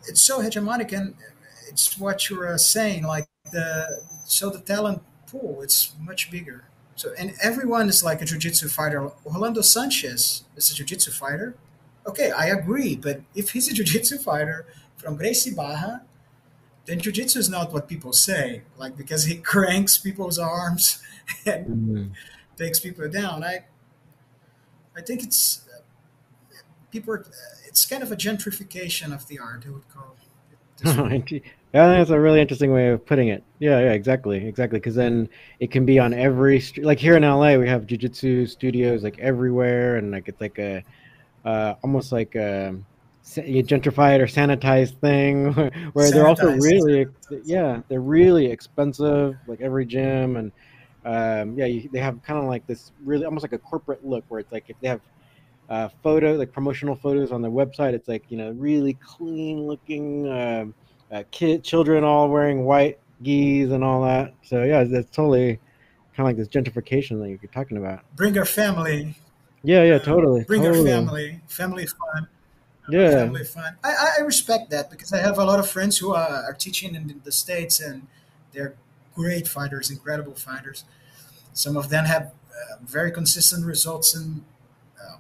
[0.08, 1.16] it's so hegemonic, and
[1.70, 3.04] it's what you're uh, saying.
[3.04, 6.66] Like the so the talent pool, it's much bigger.
[7.02, 9.10] So and everyone is like a jiu-jitsu fighter.
[9.26, 11.56] Orlando Sanchez is a jiu-jitsu fighter.
[12.06, 16.04] Okay, I agree, but if he's a jiu-jitsu fighter from Gracie Barra,
[16.86, 18.62] then jiu-jitsu is not what people say.
[18.78, 21.02] Like because he cranks people's arms
[21.48, 22.12] and Mm.
[22.56, 23.44] takes people down.
[23.44, 23.66] I
[24.96, 25.68] I think it's
[26.92, 27.14] people.
[27.16, 27.26] Are,
[27.68, 29.64] it's kind of a gentrification of the art.
[29.68, 30.16] I would call
[30.84, 31.44] it.
[31.74, 33.44] Yeah, that's a really interesting way of putting it.
[33.60, 34.80] Yeah, yeah, exactly, exactly.
[34.80, 35.30] Because then
[35.60, 39.18] it can be on every st- like here in LA, we have jujitsu studios like
[39.20, 40.84] everywhere, and like it's like a
[41.46, 42.76] uh, almost like a
[43.46, 45.54] you gentrified or sanitized thing,
[45.94, 47.08] where they're also really
[47.46, 50.52] yeah, they're really expensive, like every gym, and
[51.06, 54.26] um, yeah, you, they have kind of like this really almost like a corporate look,
[54.28, 55.02] where it's like if they have
[55.70, 60.30] uh, photo like promotional photos on their website, it's like you know really clean looking.
[60.30, 60.76] Um,
[61.12, 64.34] uh, kid children all wearing white gis and all that.
[64.44, 65.60] So yeah, that's totally
[66.16, 68.02] kind of like this gentrification that you're talking about.
[68.16, 69.16] Bring your family.
[69.64, 70.44] Yeah, yeah, uh, totally.
[70.44, 70.90] Bring totally.
[70.90, 71.42] your family.
[71.48, 72.28] Family fun.
[72.90, 73.76] Yeah, Family fun.
[73.84, 76.54] I, I- I respect that because I have a lot of friends who are, are
[76.54, 78.08] teaching in the states and
[78.54, 78.74] they're
[79.16, 80.84] great fighters, incredible fighters.
[81.54, 84.44] Some of them have uh, very consistent results in
[85.00, 85.18] uh,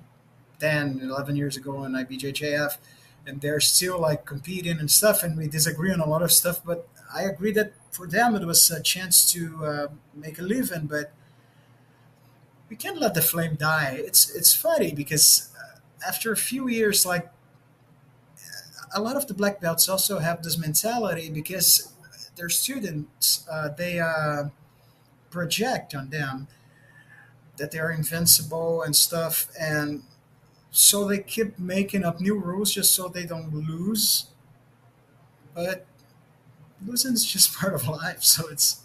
[0.59, 2.77] 10, 11 years ago in IBJJF,
[3.25, 5.23] and they're still like competing and stuff.
[5.23, 8.45] And we disagree on a lot of stuff, but I agree that for them it
[8.45, 10.87] was a chance to uh, make a living.
[10.87, 11.11] But
[12.69, 13.95] we can't let the flame die.
[13.99, 17.29] It's it's funny because uh, after a few years, like
[18.93, 21.93] a lot of the black belts also have this mentality because
[22.35, 24.45] their students uh, they uh,
[25.29, 26.47] project on them
[27.57, 30.03] that they are invincible and stuff and
[30.71, 34.27] so they keep making up new rules just so they don't lose
[35.53, 35.85] but
[36.85, 38.81] losing is just part of life so it's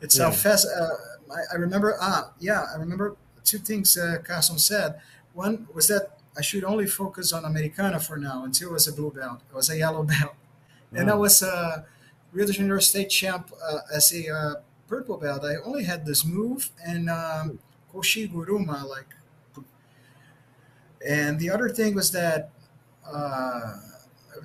[0.00, 0.30] it's yeah.
[0.30, 0.88] fast uh,
[1.30, 5.00] I, I, remember ah yeah i remember two things uh, Carlson said
[5.34, 8.92] one was that I should only focus on Americana for now until it was a
[8.92, 9.40] blue belt.
[9.50, 10.34] It was a yellow belt.
[10.92, 11.86] And I was a
[12.32, 14.54] Rio de Janeiro state champ uh, as a uh,
[14.88, 15.44] purple belt.
[15.44, 17.58] I only had this move and um,
[17.92, 19.14] Koshi Guruma, like.
[21.06, 22.50] And the other thing was that
[23.06, 23.76] uh,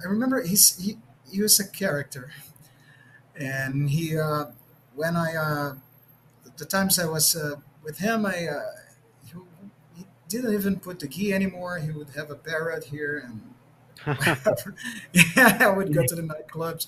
[0.03, 0.97] I remember he's, he,
[1.29, 2.31] he was a character.
[3.35, 4.45] And he, uh,
[4.95, 5.75] when I, uh,
[6.57, 8.61] the times I was uh, with him, I, uh,
[9.95, 11.79] he didn't even put the key anymore.
[11.79, 13.53] He would have a beret here, and
[15.37, 16.87] I would go to the nightclubs.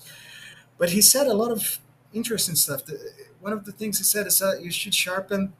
[0.78, 1.78] But he said a lot of
[2.12, 2.84] interesting stuff.
[2.84, 2.98] The,
[3.40, 5.52] one of the things he said is that you should sharpen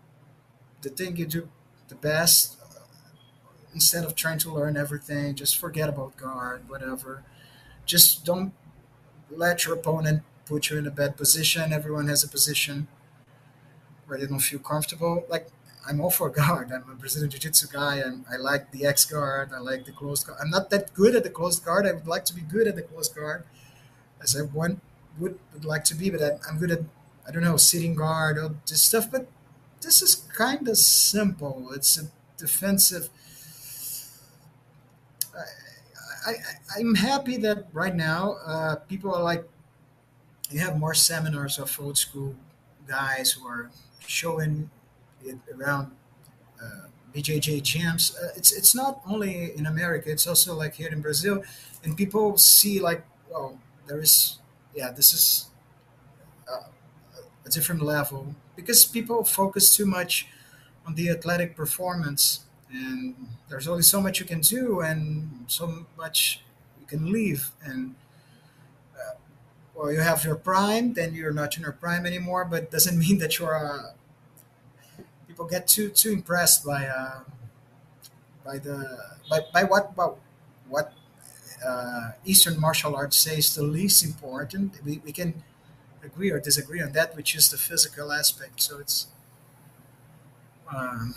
[0.82, 1.48] the thing you do
[1.88, 2.57] the best
[3.78, 5.34] instead of trying to learn everything.
[5.42, 7.22] Just forget about guard, whatever.
[7.86, 8.52] Just don't
[9.30, 11.72] let your opponent put you in a bad position.
[11.72, 12.88] Everyone has a position
[14.06, 15.24] where they don't feel comfortable.
[15.28, 15.48] Like
[15.88, 16.72] I'm all for guard.
[16.72, 18.02] I'm a Brazilian Jiu Jitsu guy.
[18.04, 19.50] I'm, I like the X guard.
[19.54, 20.38] I like the closed guard.
[20.42, 21.86] I'm not that good at the closed guard.
[21.86, 23.44] I would like to be good at the closed guard,
[24.22, 24.80] as I would,
[25.18, 26.10] would like to be.
[26.10, 26.80] But I, I'm good at,
[27.26, 29.10] I don't know, sitting guard, all this stuff.
[29.10, 29.28] But
[29.80, 31.70] this is kind of simple.
[31.74, 33.08] It's a defensive.
[36.28, 36.34] I,
[36.76, 39.44] I, am happy that right now uh, people are like,
[40.50, 42.34] you have more seminars of old school
[42.86, 43.70] guys who are
[44.06, 44.70] showing
[45.24, 45.92] it around
[46.62, 48.16] uh, BJJ champs.
[48.16, 51.42] Uh, it's it's not only in America; it's also like here in Brazil,
[51.84, 54.38] and people see like, well, there is,
[54.74, 55.48] yeah, this is
[56.50, 56.68] uh,
[57.46, 60.28] a different level because people focus too much
[60.86, 63.14] on the athletic performance, and
[63.48, 66.42] there's only so much you can do and so much
[66.80, 67.94] you can leave and.
[68.94, 69.16] Uh,
[69.74, 73.18] well, you have your prime, then you're not in your prime anymore, but doesn't mean
[73.18, 73.94] that you're a,
[75.26, 77.20] people get too too impressed by uh,
[78.44, 78.98] by the
[79.30, 80.18] by, by what about
[80.68, 80.92] what
[81.64, 84.74] uh, Eastern martial arts says the least important.
[84.84, 85.42] We, we can
[86.02, 88.60] agree or disagree on that, which is the physical aspect.
[88.62, 89.08] So it's
[90.74, 91.14] um,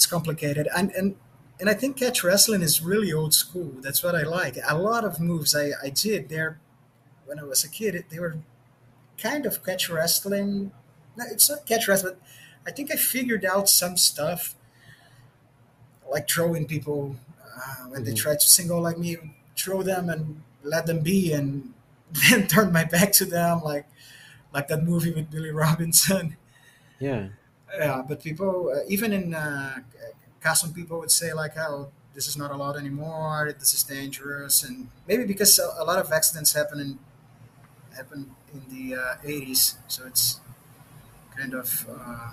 [0.00, 1.14] it's complicated, and and
[1.60, 3.72] and I think catch wrestling is really old school.
[3.82, 4.56] That's what I like.
[4.66, 6.58] A lot of moves I, I did there
[7.26, 8.02] when I was a kid.
[8.08, 8.38] They were
[9.18, 10.72] kind of catch wrestling.
[11.18, 12.14] No, it's not catch wrestling.
[12.14, 14.54] But I think I figured out some stuff,
[16.10, 18.04] like throwing people uh, when mm-hmm.
[18.04, 19.18] they try to single like me,
[19.54, 21.74] throw them and let them be, and
[22.30, 23.84] then turn my back to them, like
[24.54, 26.38] like that movie with Billy Robinson.
[26.98, 27.28] Yeah.
[27.78, 29.78] Yeah, but people, uh, even in uh,
[30.74, 33.54] people would say like, "Oh, this is not allowed anymore.
[33.58, 36.98] This is dangerous," and maybe because a, lot of accidents happen in
[37.96, 40.40] happen in the uh, 80s, so it's
[41.36, 42.32] kind of uh,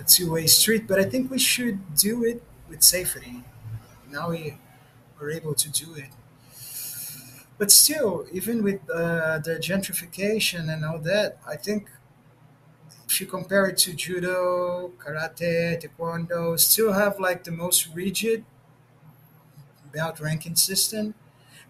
[0.00, 0.86] a two-way street.
[0.88, 3.42] But I think we should do it with safety.
[4.10, 4.58] Now we
[5.20, 6.10] are able to do it.
[7.56, 11.88] But still, even with uh, the gentrification and all that, I think
[13.14, 18.44] if you compare it to judo, karate, taekwondo, still have like the most rigid
[19.92, 21.14] belt ranking system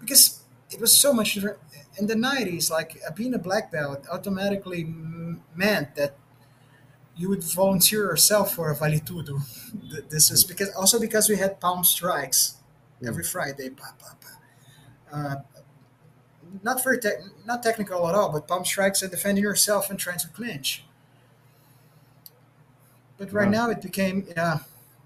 [0.00, 1.58] because it was so much different
[1.98, 4.84] in the 90s like being a black belt automatically
[5.54, 6.16] meant that
[7.16, 9.40] you would volunteer yourself for a Vale Tudo.
[10.10, 12.56] This is because also because we had palm strikes
[13.06, 13.70] every Friday.
[15.12, 15.36] Uh,
[16.62, 20.18] not very te- not technical at all, but palm strikes and defending yourself and trying
[20.18, 20.84] to clinch.
[23.18, 24.58] But right now it became yeah,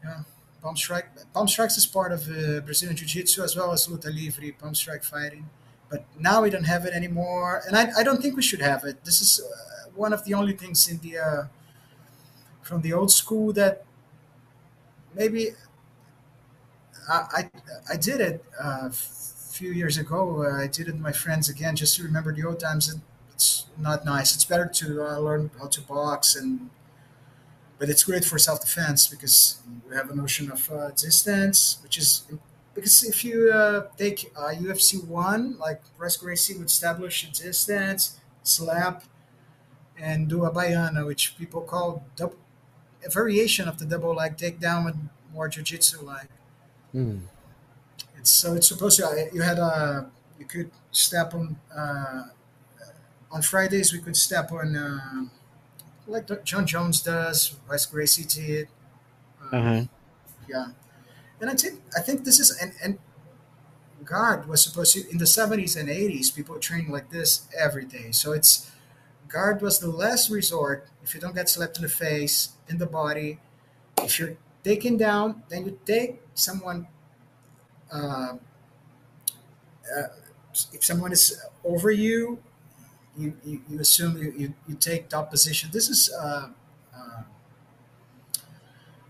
[0.03, 0.23] yeah.
[0.63, 1.07] Palm strike.
[1.33, 5.05] Palm strikes is part of uh, Brazilian Jiu-Jitsu as well as luta livre, palm strike
[5.05, 5.49] fighting.
[5.91, 8.85] But now we don't have it anymore, and I, I don't think we should have
[8.85, 9.05] it.
[9.05, 11.45] This is uh, one of the only things in the uh,
[12.63, 13.85] from the old school that
[15.15, 15.51] maybe
[17.09, 17.51] I I,
[17.93, 20.45] I did it a few years ago.
[20.45, 22.89] Uh, I did it with my friends again just to remember the old times.
[22.89, 24.35] And it's not nice.
[24.35, 26.71] It's better to uh, learn how to box and
[27.79, 32.27] but it's great for self-defense because you have a notion of uh, distance, which is
[32.75, 38.21] because if you uh, take uh, UFC one, like Royce Gracie would establish a distance,
[38.43, 39.05] slap,
[39.99, 42.37] and do a baiana, which people call double,
[43.05, 44.97] a variation of the double leg takedown with
[45.33, 46.29] more jiu-jitsu like.
[46.95, 47.23] Mm.
[48.17, 49.29] It's so it's supposed to.
[49.33, 52.25] You had a you could step on uh,
[53.31, 53.93] on Fridays.
[53.93, 55.27] We could step on uh,
[56.09, 58.69] like Jon Jones does, Royce Gracie did.
[59.53, 59.85] Uh, uh-huh.
[60.49, 60.67] Yeah,
[61.41, 62.99] and I think I think this is and and
[64.05, 66.31] guard was supposed to in the seventies and eighties.
[66.31, 68.71] People trained like this every day, so it's
[69.29, 70.89] guard was the last resort.
[71.05, 73.39] If you don't get slapped in the face, in the body,
[73.99, 76.89] if you're taken down, then you take someone.
[77.93, 78.37] Uh,
[79.97, 80.09] uh,
[80.73, 82.39] if someone is over you,
[83.19, 85.71] you, you, you assume you, you, you, take top position.
[85.73, 86.49] This is uh,
[86.95, 87.23] uh,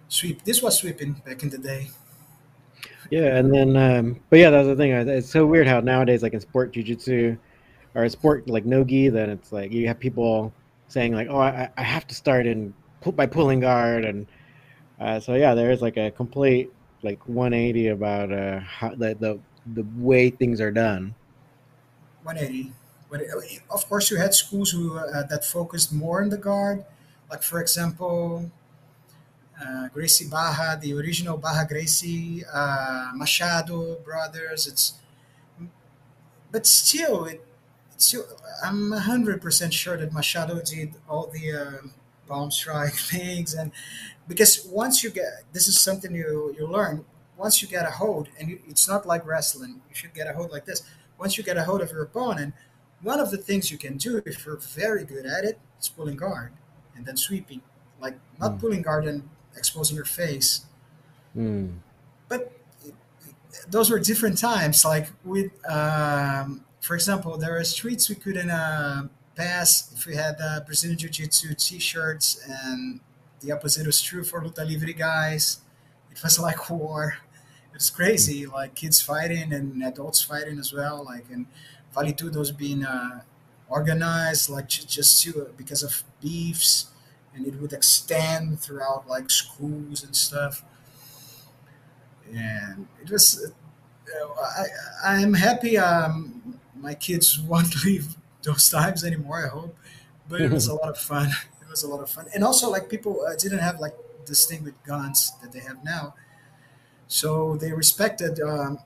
[0.08, 0.44] sweep.
[0.44, 1.90] This was sweeping back in the day.
[3.10, 4.92] Yeah, and then, um, but yeah, that's the thing.
[4.92, 7.38] It's so weird how nowadays, like in sport jujitsu
[7.94, 10.52] or sport like nogi, then it's like you have people
[10.88, 12.74] saying like, "Oh, I, I have to start in
[13.14, 14.26] by pulling guard," and
[15.00, 16.70] uh, so yeah, there is like a complete
[17.02, 19.38] like 180 about uh, how the, the
[19.74, 21.14] the way things are done.
[22.24, 22.72] 180.
[23.10, 23.22] But
[23.70, 26.84] of course, you had schools who uh, that focused more on the guard,
[27.30, 28.50] like for example,
[29.60, 34.66] uh, Gracie Barra, the original Barra Gracie, uh, Machado brothers.
[34.66, 34.94] It's
[36.50, 37.44] but still, it,
[37.96, 38.24] still,
[38.64, 41.86] I'm hundred percent sure that Machado did all the uh,
[42.26, 43.72] palm strike things, and
[44.26, 47.04] because once you get this is something you you learn.
[47.36, 49.80] Once you get a hold, and you, it's not like wrestling.
[49.88, 50.82] You should get a hold like this.
[51.20, 52.52] Once you get a hold of your opponent,
[53.02, 56.16] one of the things you can do if you're very good at it is pulling
[56.16, 56.52] guard
[56.96, 57.62] and then sweeping.
[58.00, 58.60] Like not mm.
[58.60, 60.66] pulling guard and exposing your face.
[61.36, 61.78] Mm.
[62.28, 62.52] But
[63.68, 64.84] those were different times.
[64.84, 70.36] Like with, um, for example, there are streets we couldn't uh, pass if we had
[70.42, 73.00] uh, Brazilian Jiu Jitsu t shirts, and
[73.40, 75.60] the opposite was true for Luta Livre guys.
[76.10, 77.18] It was like war.
[77.78, 81.04] It's crazy, like kids fighting and adults fighting as well.
[81.04, 81.46] Like, and
[81.94, 83.20] Vale Tudo's been uh,
[83.68, 86.86] organized like just to, because of beefs,
[87.32, 90.64] and it would extend throughout like schools and stuff.
[92.34, 93.52] And it was,
[94.10, 95.78] uh, I, I'm happy.
[95.78, 99.46] Um, my kids won't leave those times anymore.
[99.46, 99.76] I hope,
[100.28, 101.30] but it was a lot of fun.
[101.62, 103.92] It was a lot of fun, and also like people uh, didn't have like
[104.24, 106.14] this thing with guns that they have now,
[107.08, 108.78] so they respected um,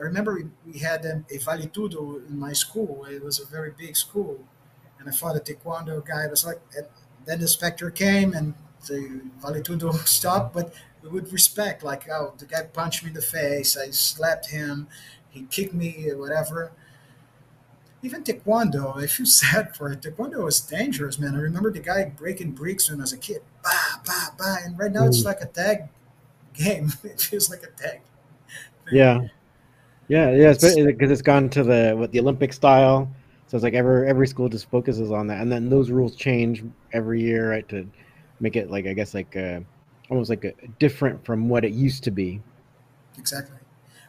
[0.00, 3.04] I remember we, had um, a Vale Tudo in my school.
[3.04, 4.38] It was a very big school.
[4.98, 6.60] And I thought a Taekwondo guy It was like,
[7.26, 8.54] then the inspector came and
[8.86, 13.14] the Vale Tudo stopped, but we would respect, like, oh, the guy punched me in
[13.14, 14.88] the face, I slapped him,
[15.28, 16.72] he kicked me, whatever.
[18.02, 20.00] Even Taekwondo, I feel sad for it.
[20.00, 21.34] Taekwondo was dangerous, man.
[21.34, 23.42] I remember the guy breaking bricks when I was a kid.
[23.62, 24.56] Bah, bah, bah.
[24.64, 25.90] And right now it's like a tag
[26.54, 26.92] game.
[27.04, 28.00] it feels like a tag.
[28.92, 29.20] Yeah.
[30.08, 33.08] Yeah, yeah, because it's gone to the what the Olympic style.
[33.46, 36.64] So it's like every every school just focuses on that, and then those rules change
[36.92, 37.88] every year, right, to
[38.40, 39.60] make it like I guess like uh,
[40.10, 42.40] almost like a, different from what it used to be.
[43.18, 43.58] Exactly.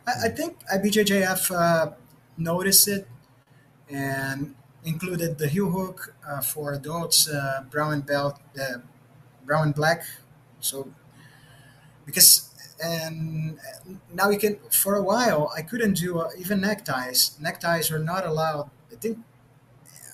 [0.08, 1.92] I, I think IBJJF uh,
[2.38, 3.08] noticed it
[3.88, 8.80] and included the heel hook uh, for adults, uh, brown and belt, uh,
[9.46, 10.04] brown and black.
[10.62, 10.92] So
[12.06, 12.50] because
[12.84, 13.60] and
[14.14, 17.38] now you can for a while i couldn't do uh, even neckties.
[17.40, 18.70] Neckties were not allowed.
[18.92, 19.20] I think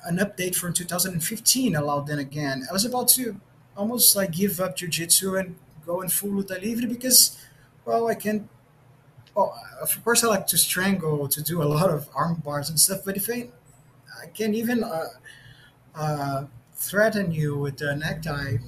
[0.05, 2.65] an update from 2015 allowed them again.
[2.69, 3.39] I was about to
[3.75, 7.37] almost like give up jiu-jitsu and go in full luta livre because
[7.85, 8.49] well i can
[9.35, 12.79] well of course i like to strangle to do a lot of arm bars and
[12.79, 13.49] stuff but if i
[14.23, 15.05] i can even uh,
[15.95, 16.45] uh,
[16.75, 18.61] threaten you with a necktie it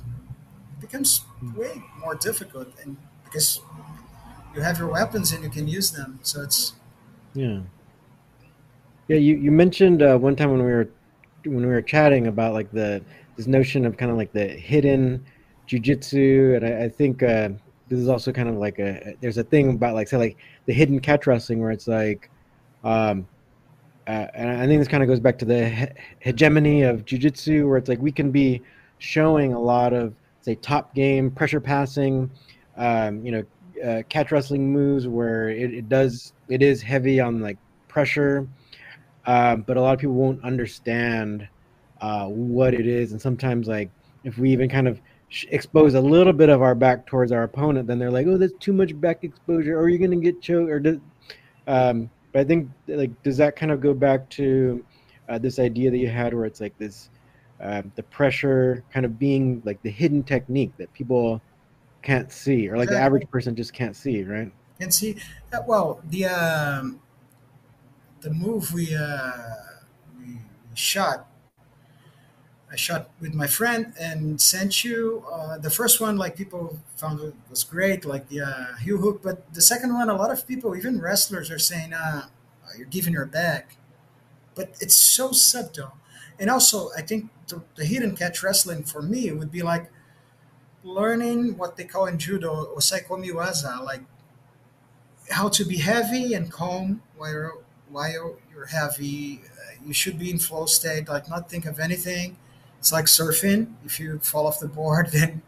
[0.81, 2.97] becomes way more difficult and
[3.29, 3.61] because
[4.55, 6.19] you have your weapons and you can use them.
[6.23, 6.73] So it's
[7.33, 7.61] yeah,
[9.07, 9.17] yeah.
[9.17, 10.89] You you mentioned uh, one time when we were
[11.45, 13.03] when we were chatting about like the
[13.35, 15.25] this notion of kind of like the hidden
[15.67, 17.49] jujitsu, and I, I think uh,
[17.87, 20.73] this is also kind of like a there's a thing about like say like the
[20.73, 22.29] hidden catch wrestling where it's like.
[22.83, 23.27] Um,
[24.07, 25.87] uh, and I think this kind of goes back to the he-
[26.19, 28.59] hegemony of jujitsu, where it's like we can be
[28.97, 32.31] showing a lot of say top game pressure passing,
[32.79, 33.43] um, you know,
[33.85, 37.57] uh, catch wrestling moves where it, it, does it is heavy on like
[37.87, 38.47] pressure,
[39.25, 41.47] uh, but a lot of people won't understand
[42.01, 43.91] uh, what it is, and sometimes like
[44.23, 44.99] if we even kind of
[45.49, 48.53] expose a little bit of our back towards our opponent, then they're like, "Oh, that's
[48.59, 50.71] too much back exposure," or you're going to get choked.
[50.71, 50.97] Or does,
[51.67, 54.83] um, but I think like does that kind of go back to
[55.27, 57.09] uh, this idea that you had, where it's like this
[57.59, 61.41] um, the pressure kind of being like the hidden technique that people
[62.01, 64.51] can't see, or like the average person just can't see, right?
[64.79, 65.17] Can't see.
[65.51, 67.01] Uh, well, the um,
[68.21, 69.31] the move we uh,
[70.17, 70.39] we
[70.73, 71.29] shot
[72.71, 75.25] I shot with my friend and sent you.
[75.31, 79.21] Uh, the first one, like people found it was great, like the uh, heel hook.
[79.23, 82.27] But the second one, a lot of people, even wrestlers, are saying, uh,
[82.77, 83.77] "You're giving her back,"
[84.53, 85.93] but it's so subtle.
[86.39, 89.89] And also, I think the, the hidden catch wrestling for me would be like
[90.83, 94.01] learning what they call in judo osaekomi waza, like
[95.29, 99.41] how to be heavy and calm while while you're heavy.
[99.45, 102.37] Uh, you should be in flow state, like not think of anything
[102.79, 103.73] it's like surfing.
[103.85, 105.41] If you fall off the board, then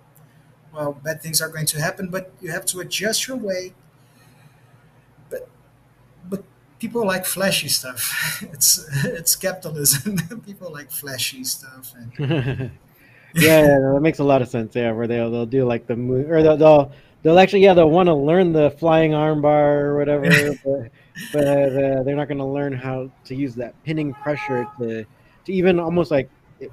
[0.73, 2.09] well, bad things are going to happen.
[2.09, 3.73] But you have to adjust your weight.
[5.29, 5.47] But
[6.29, 6.43] but
[6.79, 8.03] people like flashy stuff.
[8.53, 10.17] It's it's capitalism.
[10.45, 11.93] people like flashy stuff.
[11.95, 12.71] And,
[13.35, 14.75] yeah, yeah, that makes a lot of sense.
[14.75, 16.91] Yeah, where they'll they'll do like the move, or they'll, they'll
[17.23, 20.91] they'll actually yeah they'll want to learn the flying armbar or whatever, but,
[21.33, 25.05] but uh, they're not going to learn how to use that pinning pressure to
[25.45, 26.29] to even almost like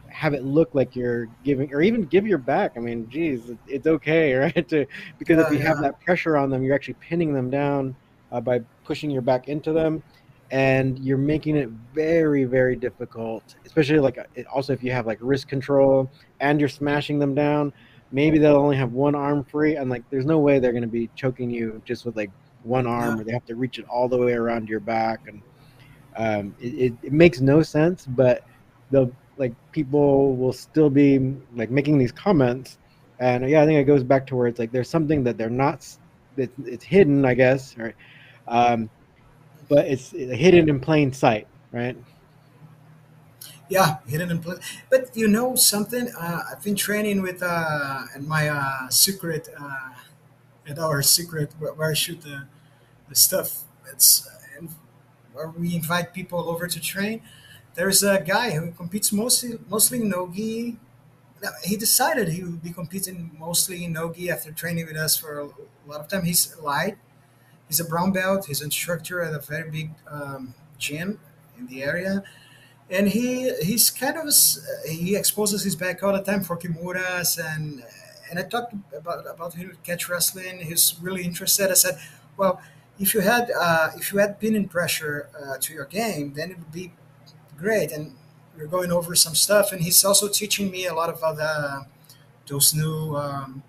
[0.08, 3.86] have it look like you're giving or even give your back i mean geez it's
[3.86, 4.84] okay right to
[5.18, 5.66] because if you yeah.
[5.66, 7.94] have that pressure on them you're actually pinning them down
[8.32, 10.02] uh, by pushing your back into them
[10.50, 14.18] and you're making it very very difficult especially like
[14.52, 17.72] also if you have like wrist control and you're smashing them down
[18.12, 20.88] maybe they'll only have one arm free and like there's no way they're going to
[20.88, 22.30] be choking you just with like
[22.62, 23.20] one arm yeah.
[23.20, 25.42] or they have to reach it all the way around your back and
[26.16, 28.44] um, it, it, it makes no sense but
[28.90, 32.78] the like people will still be like making these comments
[33.20, 35.50] and yeah i think it goes back to where it's like there's something that they're
[35.50, 35.86] not
[36.36, 37.94] it's, it's hidden i guess right
[38.48, 38.88] um,
[39.68, 41.96] but it's hidden in plain sight right
[43.68, 44.58] yeah hidden in plain
[44.90, 49.90] but you know something uh, i've been training with uh and my uh secret uh
[50.68, 52.46] at our secret where i shoot the
[53.08, 54.66] the stuff it's uh,
[55.32, 57.22] where we invite people over to train
[57.74, 60.78] there's a guy who competes mostly mostly in nogi.
[61.64, 65.44] He decided he would be competing mostly in nogi after training with us for a
[65.86, 66.24] lot of time.
[66.24, 66.98] He's light.
[67.68, 68.46] He's a brown belt.
[68.46, 71.20] He's an instructor at a very big um, gym
[71.58, 72.22] in the area,
[72.90, 74.32] and he he's kind of
[74.88, 77.82] he exposes his back all the time for kimuras and
[78.30, 80.60] and I talked about about him catch wrestling.
[80.60, 81.70] He's really interested.
[81.70, 81.98] I said,
[82.36, 82.60] well,
[82.98, 86.58] if you had uh, if you had pinning pressure uh, to your game, then it
[86.58, 86.92] would be
[87.56, 87.92] great.
[87.92, 88.14] And
[88.56, 91.86] we're going over some stuff, and he's also teaching me a lot of other
[92.46, 93.62] those new um,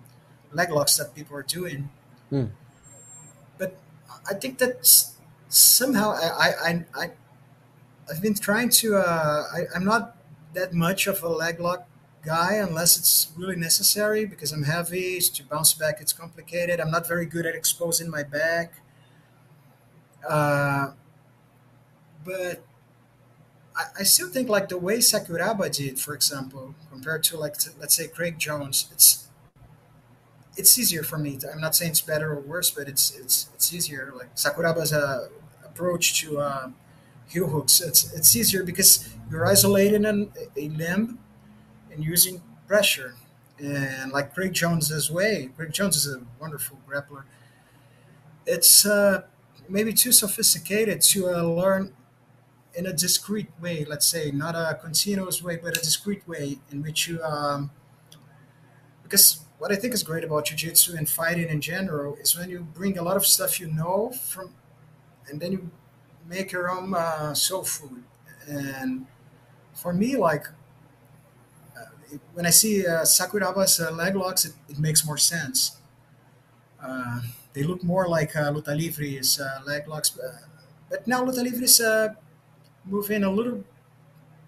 [0.52, 1.90] leg locks that people are doing.
[2.30, 2.46] Hmm.
[4.28, 4.86] I think that
[5.48, 7.10] somehow I I I
[8.10, 8.96] I've been trying to.
[8.96, 10.16] Uh, I, I'm not
[10.54, 11.86] that much of a leg lock
[12.24, 15.20] guy unless it's really necessary because I'm heavy.
[15.20, 16.80] To bounce back, it's complicated.
[16.80, 18.74] I'm not very good at exposing my back.
[20.28, 20.90] Uh,
[22.24, 22.62] but
[23.76, 27.70] I, I still think like the way Sakuraba did, for example, compared to like to,
[27.78, 29.26] let's say Craig Jones, it's
[30.56, 31.38] it's easier for me.
[31.52, 34.12] I'm not saying it's better or worse, but it's it's it's easier.
[34.16, 35.28] Like Sakuraba's uh,
[35.64, 36.70] approach to uh,
[37.26, 41.18] heel hooks, it's it's easier because you're isolating an, a limb
[41.92, 43.14] and using pressure.
[43.58, 47.24] And like Craig Jones's way, Craig Jones is a wonderful grappler.
[48.46, 49.24] It's uh,
[49.68, 51.92] maybe too sophisticated to uh, learn
[52.74, 56.82] in a discrete way, let's say, not a continuous way, but a discrete way in
[56.82, 57.70] which you, um,
[59.02, 62.60] because what I think is great about jiu-jitsu and fighting in general is when you
[62.60, 64.54] bring a lot of stuff you know from,
[65.28, 65.70] and then you
[66.26, 68.02] make your own uh, soul food.
[68.48, 69.06] And
[69.74, 70.46] for me, like
[71.76, 75.76] uh, when I see uh, Sakuraba's uh, leg locks, it, it, makes more sense.
[76.82, 77.20] Uh,
[77.52, 80.18] they look more like uh, Luta Livre's uh, leg locks,
[80.88, 82.14] but now Luta Livre's uh,
[82.86, 83.62] moving a little.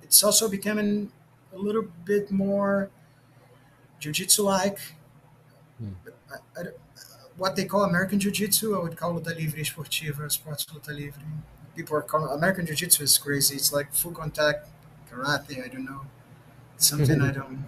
[0.03, 1.13] It's also becoming
[1.53, 2.89] a little bit more
[4.01, 4.79] jiu-jitsu like.
[7.37, 11.23] What they call American Jiu-Jitsu, I would call it livre esportiva, sports luta livre.
[11.75, 13.57] People are calling American Jiu-Jitsu is crazy.
[13.57, 14.69] It's like full contact
[15.11, 15.65] karate.
[15.65, 16.03] I don't know.
[16.77, 17.67] It's something I don't.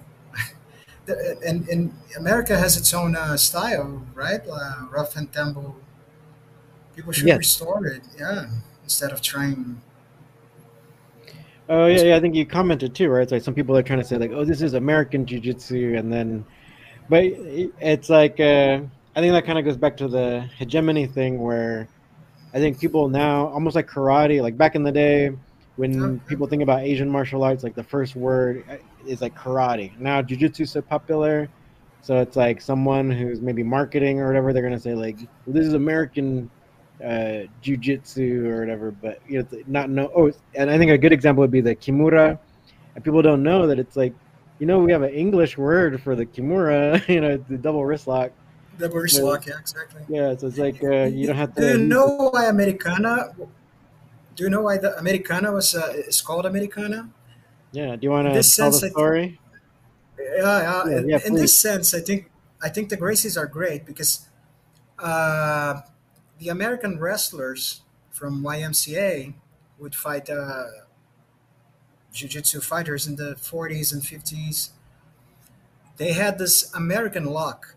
[1.46, 4.40] and, and America has its own uh, style, right?
[4.50, 5.76] Uh, rough and tumble.
[6.94, 7.38] People should yes.
[7.38, 8.46] restore it, yeah,
[8.84, 9.80] instead of trying
[11.68, 12.16] Oh yeah, yeah.
[12.16, 13.22] I think you commented too, right?
[13.22, 16.12] It's like some people are trying to say like, "Oh, this is American Jiu-Jitsu," and
[16.12, 16.44] then,
[17.08, 18.80] but it's like uh,
[19.16, 21.88] I think that kind of goes back to the hegemony thing, where
[22.52, 25.30] I think people now almost like karate, like back in the day
[25.76, 28.64] when people think about Asian martial arts, like the first word
[29.06, 29.98] is like karate.
[29.98, 31.48] Now Jiu-Jitsu is so popular,
[32.00, 35.74] so it's like someone who's maybe marketing or whatever, they're gonna say like, "This is
[35.74, 36.50] American."
[37.02, 40.10] uh, jujitsu or whatever, but you know, not know.
[40.14, 42.38] Oh, and I think a good example would be the kimura.
[42.94, 44.14] And people don't know that it's like,
[44.58, 47.02] you know, we have an English word for the kimura.
[47.08, 48.32] You know, the double wrist lock.
[48.78, 50.02] Double wrist so, lock, yeah, exactly.
[50.08, 51.60] Yeah, so it's like uh, you don't have to.
[51.60, 53.34] Do you know why Americana?
[54.36, 57.08] Do you know why the Americana was uh, is called Americana?
[57.72, 57.96] Yeah.
[57.96, 59.38] Do you want to tell sense, the story?
[60.16, 60.84] Think, yeah, yeah.
[60.86, 62.30] yeah, in, yeah in this sense, I think
[62.62, 64.28] I think the Gracies are great because.
[64.96, 65.80] Uh,
[66.38, 69.34] the American wrestlers from YMCA
[69.78, 70.64] would fight uh,
[72.14, 74.70] jiu-jitsu fighters in the 40s and 50s.
[75.96, 77.74] They had this American lock,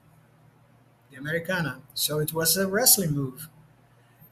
[1.12, 1.82] the Americana.
[1.94, 3.50] So it was a wrestling move.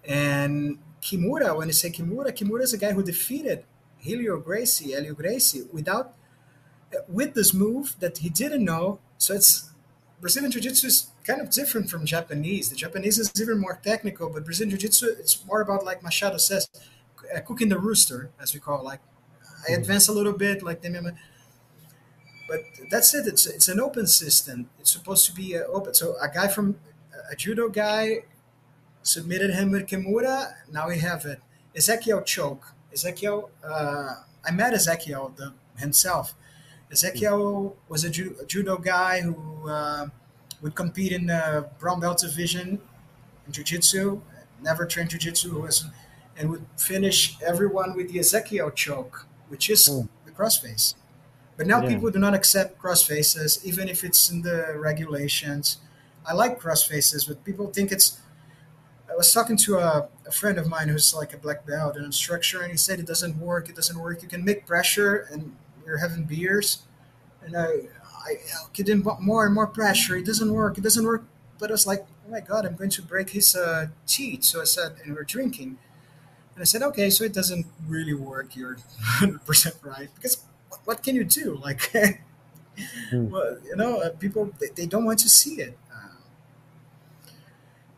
[0.08, 3.66] And Kimura, when you say Kimura, Kimura is a guy who defeated
[3.97, 6.14] Helio Gracie, Helio Gracie, without
[7.08, 8.99] with this move that he didn't know.
[9.18, 9.72] So it's
[10.22, 12.70] Brazilian Jiu-Jitsu is kind of different from Japanese.
[12.70, 16.70] The Japanese is even more technical, but Brazilian Jiu-Jitsu it's more about like Machado says,
[17.36, 18.84] uh, cooking the rooster, as we call it.
[18.84, 19.01] Like
[19.68, 20.89] I advance a little bit, like the
[22.47, 23.28] but that's it.
[23.28, 24.70] It's it's an open system.
[24.80, 25.93] It's supposed to be uh, open.
[25.93, 26.78] So a guy from
[27.32, 28.24] a judo guy
[29.03, 30.53] submitted him with Kimura.
[30.72, 31.41] Now we have it.
[31.76, 32.74] Ezekiel choke.
[32.93, 33.49] Ezekiel.
[33.63, 36.36] Uh, I met Ezekiel the, himself.
[36.91, 40.07] Ezekiel was a, ju- a judo guy who uh,
[40.61, 42.82] would compete in the brown belt division
[43.47, 44.22] in jiu-jitsu,
[44.61, 45.86] never trained jiu-jitsu, was,
[46.38, 50.08] and would finish everyone with the Ezekiel choke, which is oh.
[50.26, 50.96] the crossface.
[51.58, 51.89] But now yeah.
[51.89, 55.78] people do not accept crossfaces, even if it's in the regulations.
[56.28, 58.20] I like crossfaces, but people think it's.
[59.10, 62.04] I was talking to a, a friend of mine who's like a black belt, an
[62.04, 63.70] instructor, and he said it doesn't work.
[63.70, 64.22] It doesn't work.
[64.22, 66.84] You can make pressure, and we are having beers,
[67.43, 67.68] and I,
[68.26, 68.36] I
[68.74, 70.18] get in more and more pressure.
[70.18, 70.78] It doesn't work.
[70.78, 71.24] It doesn't work.
[71.58, 74.43] But I was like, oh my god, I'm going to break his uh, teeth.
[74.43, 75.78] So I said, and we're drinking,
[76.56, 78.56] and I said, okay, so it doesn't really work.
[78.56, 80.43] You're 100 percent right because
[80.86, 81.60] what can you do?
[81.62, 81.80] Like,
[83.12, 83.30] mm.
[83.30, 87.30] well, you know, uh, people they, they, don't want to see it, uh,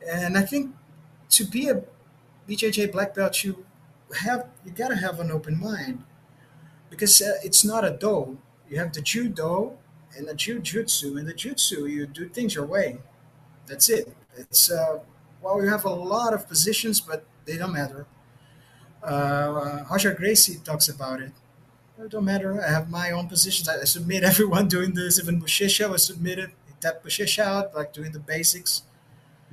[0.10, 0.76] and I think
[1.30, 1.84] to be a
[2.50, 3.66] BJJ black belt, you
[4.22, 6.04] have you gotta have an open mind
[6.90, 8.40] because uh, it's not a do.
[8.70, 9.78] You have the judo
[10.18, 11.18] and the jujutsu.
[11.18, 12.98] and the jutsu, you do things your way.
[13.68, 14.16] That's it.
[14.36, 15.00] It's uh,
[15.42, 18.08] well, you have a lot of positions, but they don't matter.
[19.08, 21.32] Uh, Roger Gracie talks about it.
[22.00, 22.62] It don't matter.
[22.62, 23.68] I have my own positions.
[23.70, 25.20] I, I submit everyone doing this.
[25.20, 26.52] Even Buchecha was submitted.
[26.68, 28.84] He tapped Buchecha out, like doing the basics.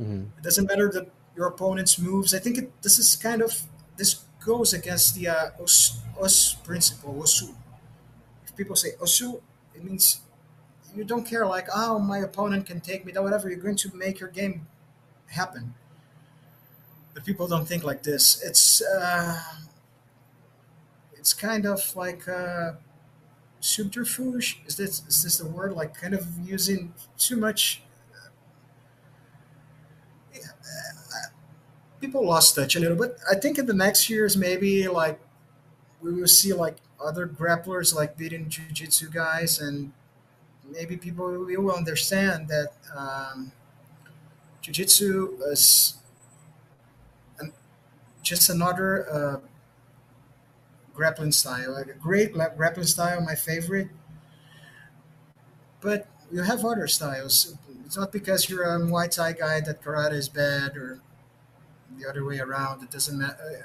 [0.01, 0.23] Mm-hmm.
[0.39, 2.35] It doesn't matter that your opponent's moves.
[2.35, 3.63] I think it, this is kind of
[3.97, 7.55] this goes against the uh, os, os principle, osu.
[8.45, 9.41] If people say osu,
[9.75, 10.21] it means
[10.95, 13.49] you don't care like, oh, my opponent can take me down, whatever.
[13.49, 14.67] You're going to make your game
[15.27, 15.75] happen.
[17.15, 18.43] But people don't think like this.
[18.43, 19.41] It's uh,
[21.15, 22.73] it's kind of like uh,
[23.61, 24.61] subterfuge.
[24.67, 25.73] Is this is this the word?
[25.73, 27.85] Like kind of using too much
[32.05, 33.17] people lost touch a little bit.
[33.31, 35.19] I think in the next years, maybe like
[36.03, 39.93] we will see like other grapplers like beating jiu-jitsu guys, and
[40.71, 43.53] maybe people will understand that um,
[44.63, 45.95] jiu-jitsu is
[48.25, 49.41] just another uh,
[50.95, 53.89] grappling style, like a great grappling style, my favorite.
[55.81, 57.57] But you have other styles.
[57.85, 61.01] It's not because you're a Muay Thai guy that karate is bad or
[61.99, 62.83] the other way around.
[62.83, 63.65] It doesn't matter.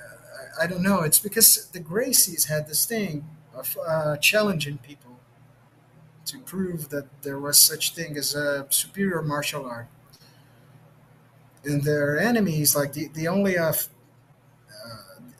[0.59, 1.01] I, don't know.
[1.01, 5.19] It's because the Gracies had this thing of uh, challenging people
[6.25, 9.87] to prove that there was such thing as a superior martial art.
[11.63, 13.73] And their enemies, like the, the only uh,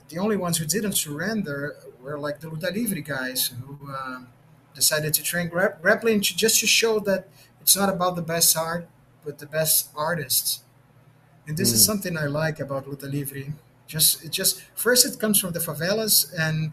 [0.09, 4.27] the only ones who didn't surrender were like the Luta Livre guys who um,
[4.73, 7.27] decided to train gra- grappling to, just to show that
[7.61, 8.87] it's not about the best art,
[9.23, 10.63] but the best artists
[11.49, 11.73] and this mm.
[11.73, 13.51] is something I like about Luta Livre.
[13.87, 16.71] Just it just first it comes from the favelas, and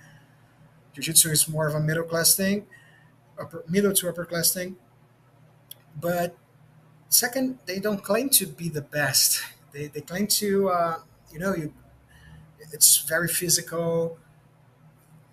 [0.93, 2.66] jiu-jitsu is more of a middle class thing,
[3.41, 4.76] upper, middle to upper class thing.
[5.99, 6.37] But
[7.09, 9.41] second, they don't claim to be the best.
[9.72, 10.99] They, they claim to, uh,
[11.32, 11.72] you know, you.
[12.73, 14.19] It's very physical.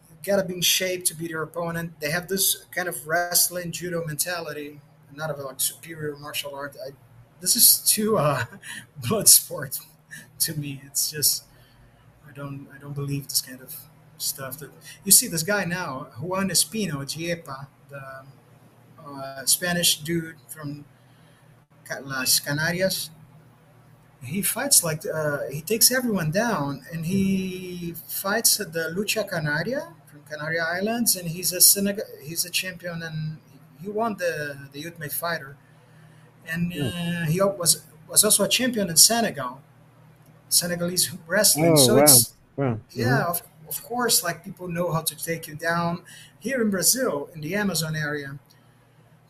[0.10, 2.00] You gotta be in shape to beat your opponent.
[2.00, 4.80] They have this kind of wrestling judo mentality,
[5.14, 6.76] not of like superior martial art.
[6.86, 6.92] I,
[7.42, 8.46] this is too uh,
[9.08, 9.80] blood sport
[10.40, 10.82] to me.
[10.86, 11.44] It's just
[12.28, 13.76] I don't I don't believe this kind of
[14.18, 14.60] stuff.
[14.60, 14.72] That
[15.04, 18.26] you see this guy now, Juan Espino Dieppa, the
[19.06, 20.86] uh, Spanish dude from
[22.02, 23.10] Las Canarias.
[24.24, 30.22] He fights like uh, he takes everyone down, and he fights the Lucha Canaria from
[30.24, 33.38] Canary Islands, and he's a Senegal, he's a champion, and
[33.82, 35.58] he won the the Ultimate Fighter,
[36.48, 39.62] and uh, he was was also a champion in Senegal,
[40.50, 41.74] Senegalese wrestling.
[41.74, 42.80] Oh so wow, it's wow.
[42.92, 46.04] yeah, of, of course, like people know how to take you down.
[46.40, 48.40] Here in Brazil, in the Amazon area,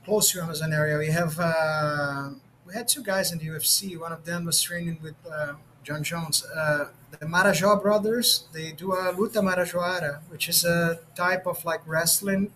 [0.06, 2.30] close to Amazon area, we have uh,
[2.74, 3.98] we had two guys in the UFC.
[4.00, 5.54] One of them was training with uh,
[5.84, 6.44] Jon Jones.
[6.46, 11.82] Uh, the Marajó brothers, they do a luta marajoara, which is a type of like
[11.86, 12.52] wrestling,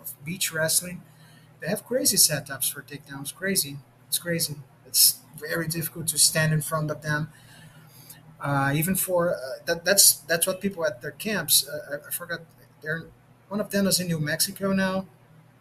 [0.00, 1.02] of beach wrestling.
[1.60, 3.34] They have crazy setups for takedowns.
[3.34, 3.78] Crazy,
[4.08, 4.56] it's crazy.
[4.86, 7.30] It's very difficult to stand in front of them.
[8.40, 11.66] Uh, even for uh, that, that's that's what people at their camps.
[11.66, 12.40] Uh, I, I forgot.
[12.82, 13.04] They're
[13.48, 15.06] one of them is in New Mexico now.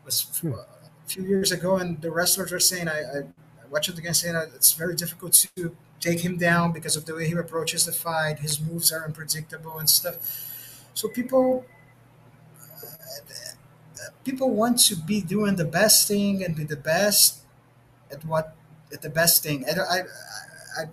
[0.05, 0.53] Was Hmm.
[0.53, 0.65] a
[1.07, 3.23] few years ago, and the wrestlers are saying I, I,
[3.65, 7.15] I watched it against that it's very difficult to take him down because of the
[7.15, 8.39] way he approaches the fight.
[8.39, 10.17] His moves are unpredictable and stuff.
[10.93, 11.65] So people
[14.23, 17.39] people want to be doing the best thing and be the best
[18.11, 18.55] at what
[18.93, 19.65] at the best thing.
[19.69, 19.99] I, don't- I,
[20.79, 20.83] I,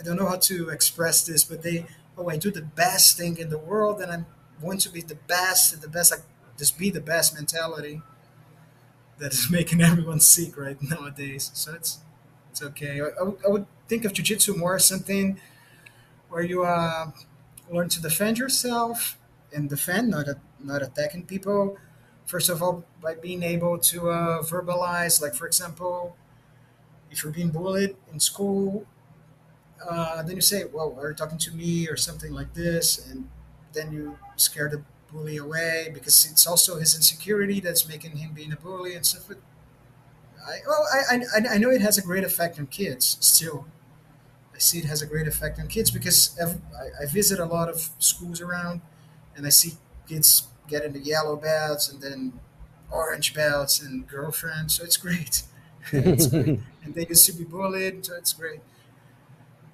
[0.00, 1.86] I don't know how to express this, but they
[2.18, 4.24] oh I do the best thing in the world and I
[4.62, 6.22] want to be the best and the best like
[6.58, 8.02] just be the best mentality
[9.18, 11.50] that is making everyone sick right nowadays.
[11.54, 11.98] So it's
[12.50, 13.00] it's okay.
[13.00, 13.06] I,
[13.44, 15.38] I, would, think of jujitsu more as something
[16.28, 17.10] where you uh,
[17.68, 19.18] learn to defend yourself
[19.52, 21.76] and defend, not a, not attacking people.
[22.26, 26.16] First of all, by being able to uh, verbalize, like for example,
[27.10, 28.86] if you're being bullied in school,
[29.86, 33.28] uh, then you say, "Well, are you talking to me?" or something like this, and
[33.72, 34.82] then you scare the
[35.14, 39.24] bully away because it's also his insecurity that's making him being a bully and stuff.
[39.28, 39.38] But
[40.46, 43.66] I, well, I, I, I know it has a great effect on kids still.
[44.54, 47.46] I see it has a great effect on kids because ev- I, I visit a
[47.46, 48.82] lot of schools around
[49.36, 49.74] and I see
[50.08, 52.40] kids getting the yellow belts and then
[52.90, 54.76] orange belts and girlfriends.
[54.76, 55.44] So it's great.
[55.92, 56.60] it's great.
[56.84, 58.60] And they used to be bullied, so it's great.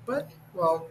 [0.07, 0.89] But, well,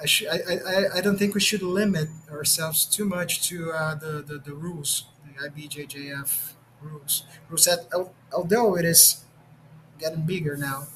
[0.00, 3.94] I, sh- I, I, I don't think we should limit ourselves too much to uh,
[3.94, 7.24] the, the, the rules, the IBJJF rules.
[7.48, 7.86] Rules that,
[8.32, 9.24] although it is
[9.98, 10.86] getting bigger now.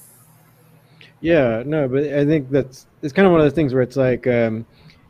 [1.20, 3.96] Yeah, no, but I think that's it's kind of one of those things where it's
[3.96, 4.64] like um,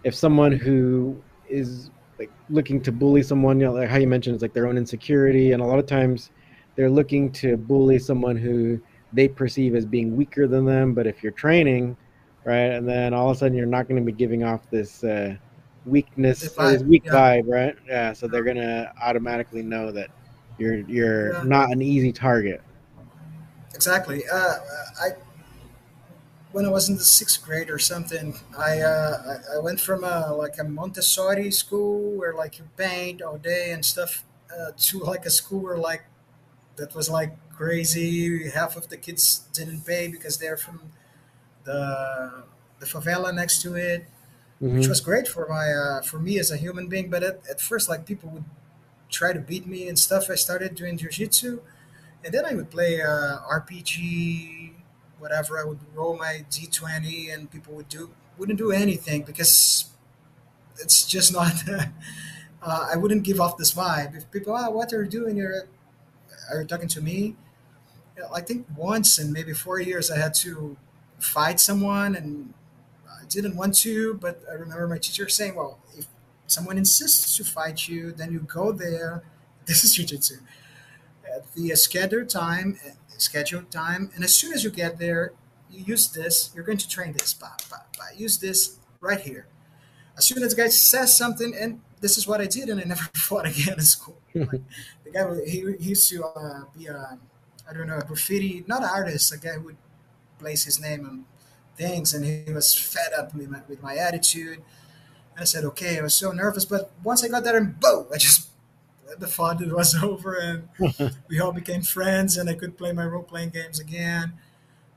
[0.05, 4.34] if someone who is like looking to bully someone, you know, like how you mentioned,
[4.34, 6.30] it's like their own insecurity, and a lot of times
[6.74, 8.80] they're looking to bully someone who
[9.12, 10.95] they perceive as being weaker than them.
[10.95, 11.97] But if you're training,
[12.45, 15.05] right, and then all of a sudden you're not going to be giving off this
[15.05, 15.36] uh,
[15.84, 17.12] weakness, or this weak yeah.
[17.12, 17.76] vibe, right?
[17.86, 20.11] Yeah, so they're gonna automatically know that
[20.59, 21.43] you're you're Yeah.
[21.45, 22.62] not an easy target.
[23.74, 24.24] Exactly.
[24.30, 24.59] Uh,
[25.01, 25.11] I
[26.53, 30.05] when I was in the sixth grade or something, I uh, I, I went from
[30.05, 34.99] a like a Montessori school where like you paint all day and stuff uh, to
[34.99, 36.03] like a school where like
[36.76, 38.51] that was like crazy.
[38.51, 40.93] Half of the kids didn't pay because they're from
[41.71, 42.45] the
[42.81, 44.01] the favela next to it,
[44.75, 44.89] which Mhm.
[44.89, 47.07] was great for my uh, for me as a human being.
[47.14, 48.45] But at, at first, like people would
[49.11, 50.25] try to beat me and stuff.
[50.31, 51.53] I started doing jujitsu,
[52.25, 54.75] and then I would play uh, RPG,
[55.23, 55.53] whatever.
[55.62, 58.05] I would roll my D20, and people would do
[58.39, 59.87] wouldn't do anything because
[60.79, 61.55] it's just not.
[62.62, 64.16] uh, I wouldn't give off this vibe.
[64.16, 65.37] If people, ah, what are you doing?
[65.37, 65.64] You're,
[66.51, 67.37] are you talking to me?
[68.35, 70.77] I think once in maybe four years, I had to
[71.21, 72.55] fight someone, and
[73.09, 76.07] I didn't want to, but I remember my teacher saying, "Well, if
[76.47, 79.23] someone insists to fight you, then you go there.
[79.66, 80.41] This is jujitsu
[81.35, 82.79] at the scheduled time,
[83.16, 85.33] scheduled time, and as soon as you get there,
[85.71, 86.51] you use this.
[86.55, 87.35] You're going to train this.
[87.35, 88.05] Bah, bah, bah.
[88.16, 89.47] Use this right here.
[90.16, 92.85] As soon as the guy says something, and this is what I did, and I
[92.95, 94.16] never fought again in school.
[94.35, 94.62] Like,
[95.05, 97.18] the guy, he, he used to uh, be a,
[97.68, 99.77] I don't know, a graffiti, not an artist, a guy who would
[100.41, 101.24] place his name on
[101.76, 104.59] things, and he was fed up with my, with my attitude.
[105.32, 108.07] And I said, okay, I was so nervous, but once I got there and boom,
[108.12, 108.49] I just
[109.18, 110.68] the fun was over and
[111.28, 114.34] we all became friends and I could play my role playing games again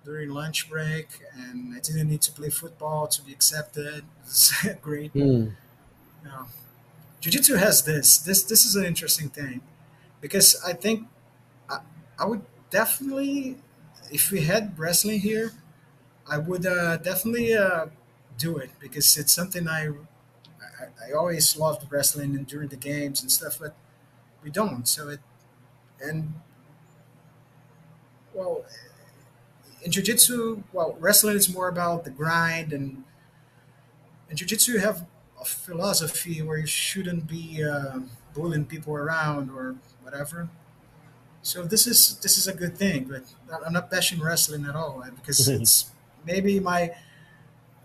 [0.06, 4.04] during lunch break and I didn't need to play football to be accepted.
[4.26, 5.12] It was great.
[5.12, 5.48] Hmm.
[6.26, 6.46] Yeah.
[7.22, 8.18] jiu-jitsu has this.
[8.18, 9.62] This this is an interesting thing
[10.22, 11.08] because I think
[11.70, 11.80] I,
[12.18, 13.58] I would definitely,
[14.12, 15.54] if we had wrestling here,
[16.30, 17.88] I would uh, definitely uh,
[18.38, 23.22] do it because it's something I, I I always loved wrestling and during the games
[23.22, 23.76] and stuff, but
[24.44, 24.88] we don't.
[24.88, 25.20] So it
[26.02, 26.34] and
[28.34, 28.66] well,
[29.82, 33.04] in jiu-jitsu, well, wrestling is more about the grind and
[34.30, 35.06] in jiu-jitsu you have
[35.40, 38.00] a philosophy where you shouldn't be uh,
[38.34, 40.50] bullying people around or whatever.
[41.44, 43.24] So this is this is a good thing, but
[43.66, 45.92] I'm not bashing wrestling at all uh, because it's
[46.26, 46.92] maybe my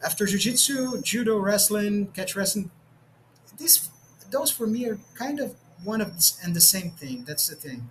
[0.02, 2.70] after jiu-jitsu, judo, wrestling, catch wrestling.
[3.59, 3.90] These
[4.30, 7.24] those for me are kind of one of the, and the same thing.
[7.26, 7.90] That's the thing.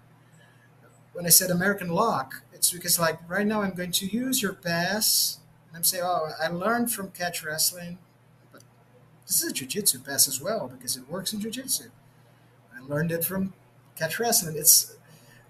[1.12, 4.54] When I said American lock, it's because like right now I'm going to use your
[4.54, 7.98] pass, and I'm saying, oh, I learned from catch wrestling,
[8.54, 8.64] but
[9.26, 11.90] this is a jiu-jitsu pass as well because it works in jiu-jitsu.
[12.74, 13.54] I learned it from
[13.98, 14.56] catch wrestling.
[14.56, 14.96] It's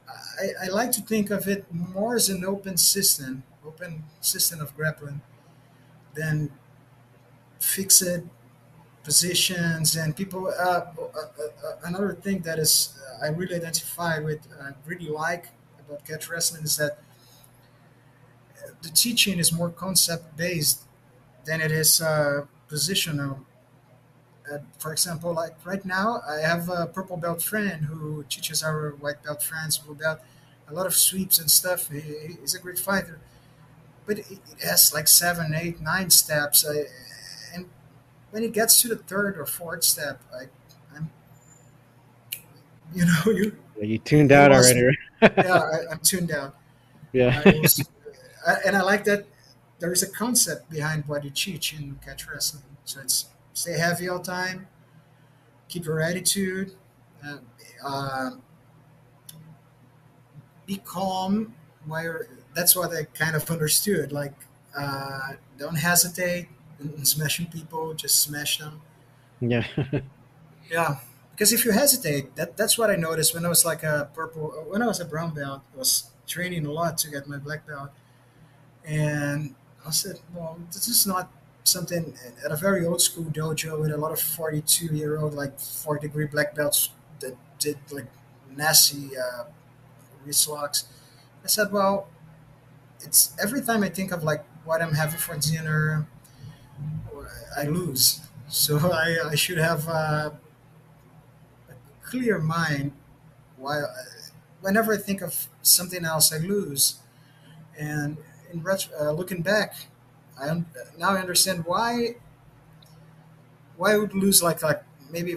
[0.07, 4.75] I, I like to think of it more as an open system, open system of
[4.75, 5.21] grappling,
[6.13, 6.51] than
[7.59, 8.03] fixed
[9.03, 10.47] positions and people.
[10.47, 15.47] Uh, uh, uh, another thing that is uh, I really identify with, I really like
[15.79, 16.99] about catch wrestling is that
[18.81, 20.83] the teaching is more concept based
[21.45, 23.39] than it is uh, positional
[24.51, 28.91] uh, for example, like right now, I have a purple belt friend who teaches our
[28.99, 30.19] white belt friends blue belt
[30.69, 31.89] a lot of sweeps and stuff.
[31.89, 32.01] He,
[32.39, 33.19] he's a great fighter,
[34.05, 36.65] but it, has like seven, eight, nine steps.
[36.67, 36.85] I,
[37.55, 37.65] and
[38.31, 40.45] when it gets to the third or fourth step, I,
[40.95, 41.09] I'm,
[42.93, 44.97] you know, you you tuned out was, already.
[45.21, 46.55] yeah, I, am tuned out.
[47.13, 47.87] Yeah, I was,
[48.65, 49.25] and I like that
[49.79, 52.63] there is a concept behind what you teach in catch wrestling.
[52.85, 53.25] So it's
[53.57, 54.67] stay heavy all time,
[55.67, 56.73] keep your attitude,
[57.25, 57.37] uh,
[57.83, 58.29] uh,
[60.65, 61.55] be calm.
[61.87, 64.11] Where that's what I kind of understood.
[64.11, 64.33] Like,
[64.77, 66.49] uh, don't hesitate
[66.79, 68.81] in smashing people, just smash them.
[69.39, 69.65] Yeah.
[70.69, 70.97] yeah.
[71.31, 74.49] Because if you hesitate, that, that's what I noticed when I was like a purple,
[74.67, 77.65] when I was a brown belt, I was training a lot to get my black
[77.65, 77.89] belt.
[78.85, 79.55] And
[79.85, 81.31] I said, well, this is not
[81.67, 85.59] something at a very old school dojo with a lot of 42 year old like
[85.59, 86.89] four degree black belts
[87.19, 88.07] that did like
[88.55, 89.45] nasty uh,
[90.25, 90.85] wrist locks
[91.43, 92.07] i said well
[93.01, 96.07] it's every time i think of like what i'm having for dinner
[97.57, 98.21] i lose.
[98.49, 100.29] So i, I should have uh,
[101.69, 101.73] a
[102.09, 102.91] clear mind
[103.57, 103.93] while
[104.61, 106.99] whenever i think of something else i lose.
[107.79, 108.17] And
[108.53, 109.75] in retro, uh, looking back
[110.39, 110.63] I
[110.97, 112.15] now I understand why
[113.75, 115.35] why I would lose like like maybe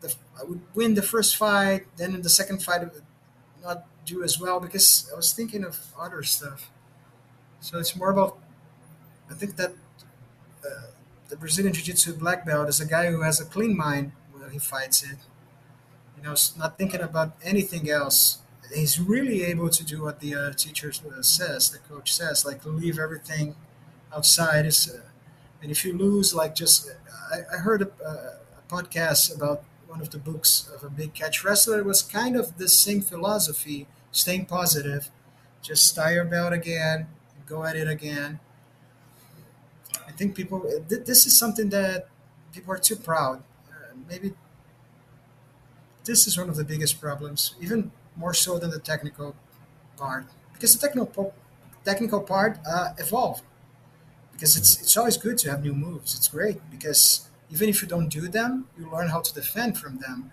[0.00, 3.02] the, I would win the first fight, then in the second fight would
[3.62, 6.70] not do as well because I was thinking of other stuff.
[7.60, 8.38] So it's more about
[9.30, 9.72] I think that
[10.64, 10.90] uh,
[11.28, 14.58] the Brazilian Jiu-Jitsu black belt is a guy who has a clean mind when he
[14.58, 15.18] fights it.
[16.16, 18.38] You know, not thinking about anything else.
[18.72, 22.98] He's really able to do what the uh, teacher says, the coach says, like leave
[22.98, 23.56] everything
[24.14, 25.00] outside is, uh,
[25.62, 26.90] and if you lose, like just
[27.32, 28.38] I, I heard a, a,
[28.68, 31.78] podcast about one of the books of a big catch wrestler.
[31.78, 35.10] It was kind of the same philosophy, staying positive,
[35.60, 37.08] just tie your belt again,
[37.46, 38.40] go at it again.
[40.08, 42.08] I think people, this is something that
[42.54, 43.42] people are too proud.
[43.68, 44.32] Uh, maybe
[46.04, 49.36] this is one of the biggest problems, even more so than the technical
[49.96, 51.34] part, because the technical
[51.84, 53.42] technical part uh, evolved
[54.32, 56.14] because it's it's always good to have new moves.
[56.16, 59.98] It's great because even if you don't do them, you learn how to defend from
[59.98, 60.30] them.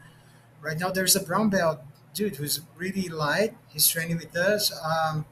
[0.62, 1.80] Right now, there's a brown belt
[2.14, 3.56] dude who's really light.
[3.68, 4.74] He's training with us.
[4.84, 5.26] Um,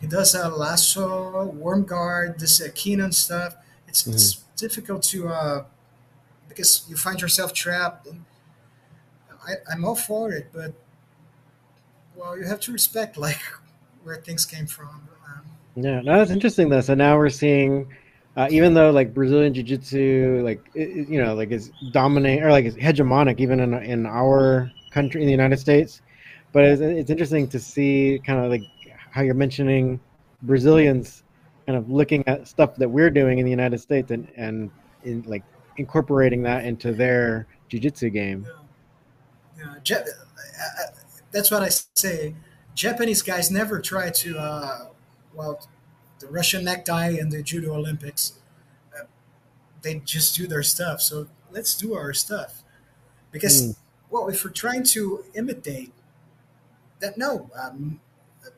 [0.00, 3.56] he does a lasso, worm guard, this uh, Keenan stuff.
[3.86, 4.14] It's mm-hmm.
[4.14, 5.64] it's difficult to uh,
[6.48, 8.06] because you find yourself trapped.
[8.06, 8.24] And
[9.46, 10.72] I, I'm all for it, but
[12.14, 13.40] well, you have to respect like
[14.02, 15.08] where things came from.
[15.76, 16.80] Yeah, no, that's interesting though.
[16.80, 17.92] So now we're seeing,
[18.36, 22.50] uh, even though like Brazilian Jiu Jitsu, like it, you know, like is dominate or
[22.50, 26.00] like is hegemonic even in in our country in the United States,
[26.52, 28.62] but it's, it's interesting to see kind of like
[29.10, 29.98] how you're mentioning
[30.42, 31.24] Brazilians
[31.66, 34.70] kind of looking at stuff that we're doing in the United States and and
[35.02, 35.42] in like
[35.76, 38.46] incorporating that into their jiu-jitsu game.
[39.58, 39.96] Yeah, yeah.
[39.96, 40.86] Uh, uh,
[41.32, 42.34] that's what I say.
[42.74, 44.86] Japanese guys never try to uh,
[45.34, 45.66] well,
[46.20, 48.38] the Russian necktie and the Judo Olympics,
[48.98, 49.04] uh,
[49.82, 51.00] they just do their stuff.
[51.02, 52.62] So let's do our stuff.
[53.32, 53.74] because Mm.
[54.10, 55.92] well, if we're trying to imitate
[57.00, 58.00] that, no, um,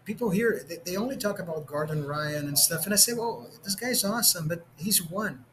[0.05, 3.49] people here they, they only talk about Gordon Ryan and stuff, and I say, well,
[3.64, 5.45] this guy's awesome, but he's one.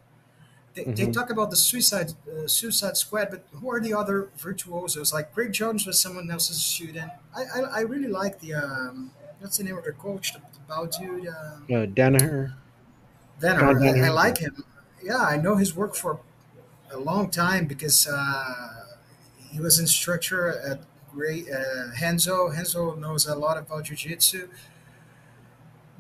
[0.75, 4.31] They, they hmm talk about the Suicide uh, Suicide Squad, but who are the other
[4.37, 5.13] virtuosos?
[5.13, 7.11] Like Craig Jones was someone else's student.
[7.35, 10.85] I I, I really like the um, what's the name of the coach, the, bow
[10.85, 12.53] dude, um, Uh, Danaher,
[13.57, 14.03] John Danaher.
[14.03, 14.63] I, I like him.
[15.01, 16.19] Yeah, I know his work for
[16.91, 18.97] a long time because uh,
[19.37, 22.49] he was instructor at Great uh, Renzo.
[22.49, 24.49] Renzo knows a lot about jiu-jitsu.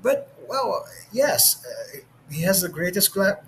[0.01, 1.99] But well, yes, uh,
[2.29, 3.43] he has the greatest gra-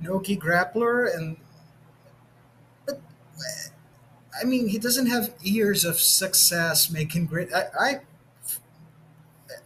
[0.00, 1.36] nogi grappler, and
[2.86, 3.00] but
[4.40, 7.52] I mean, he doesn't have years of success making great.
[7.52, 8.00] I I,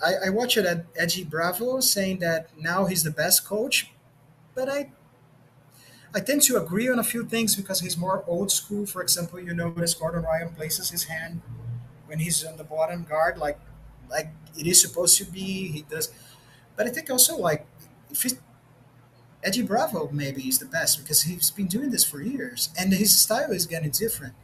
[0.02, 3.90] I, I watched it at Eddie Bravo saying that now he's the best coach,
[4.54, 4.90] but I
[6.14, 8.84] I tend to agree on a few things because he's more old school.
[8.84, 11.40] For example, you notice Gordon Ryan places his hand
[12.06, 13.58] when he's on the bottom guard, like
[14.10, 14.28] like
[14.58, 15.68] it is supposed to be.
[15.68, 16.12] He does,
[16.76, 17.66] but I think also like
[18.10, 18.38] if he's,
[19.42, 23.16] Eddie Bravo maybe is the best because he's been doing this for years, and his
[23.20, 24.34] style is getting different.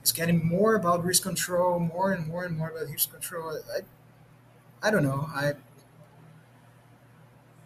[0.00, 3.60] It's getting more about wrist control, more and more and more about wrist control.
[3.76, 3.82] I,
[4.82, 5.28] I don't know.
[5.34, 5.52] I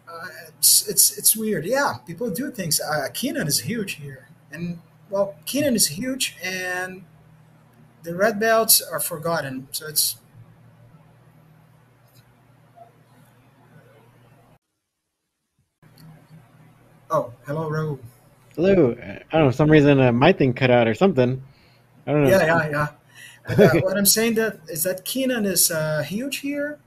[0.09, 1.65] uh, it's, it's it's weird.
[1.65, 2.79] Yeah, people do things.
[2.79, 7.03] Uh, Keenan is huge here, and well, Keenan is huge, and
[8.03, 9.67] the red belts are forgotten.
[9.71, 10.17] So it's
[17.11, 17.99] oh, hello, Ro.
[18.55, 18.91] Hello.
[18.93, 19.51] Uh, I don't know.
[19.51, 21.41] For some reason, uh, my thing cut out or something.
[22.07, 22.45] I don't Yeah, know.
[22.45, 22.87] yeah, yeah.
[23.45, 26.79] But uh, what I'm saying that is that Keenan is uh, huge here,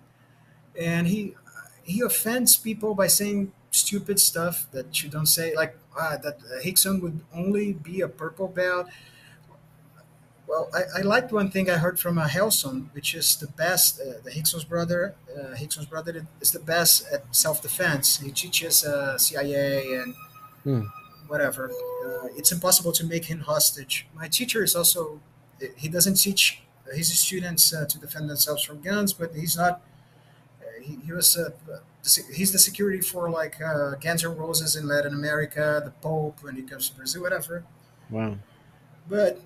[0.78, 1.34] and he
[1.82, 7.00] he offends people by saying stupid stuff that you don't say, like uh, that Rickson
[7.02, 8.88] would only be a purple belt.
[10.46, 14.00] Well, I, I liked one thing I heard from uh, Relson, which is the best.
[14.00, 18.18] Uh, the Rickson's brother, uh, Rickson's brother is the best at self-defense.
[18.18, 20.14] He teaches uh, CIA and
[20.64, 20.82] Hmm.
[21.28, 21.70] whatever.
[22.04, 24.06] Uh, it's impossible to make him hostage.
[24.14, 25.20] My teacher is also.
[25.76, 26.62] He doesn't teach
[26.92, 29.80] his students uh, to defend themselves from guns, but he's not.
[30.80, 31.36] Uh, he, he was.
[31.36, 31.50] Uh,
[32.02, 36.42] the he's the security for like uh, Guns N' Roses in Latin America, the Pope
[36.42, 37.64] when he comes to Brazil, whatever.
[38.08, 38.36] Wow.
[39.08, 39.40] But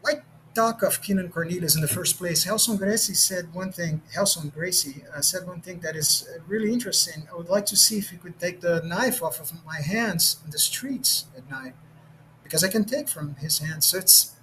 [0.00, 0.22] why
[0.54, 2.46] talk of Keenan Cornelius in the first place?
[2.46, 4.02] Relson Gracie said one thing.
[4.14, 7.26] Relson Gracie uh, said one thing that is uh, really interesting.
[7.32, 10.40] I would like to see if he could take the knife off of my hands
[10.44, 11.74] in the streets at night,
[12.44, 13.86] because I can take from his hands.
[13.86, 14.36] So it's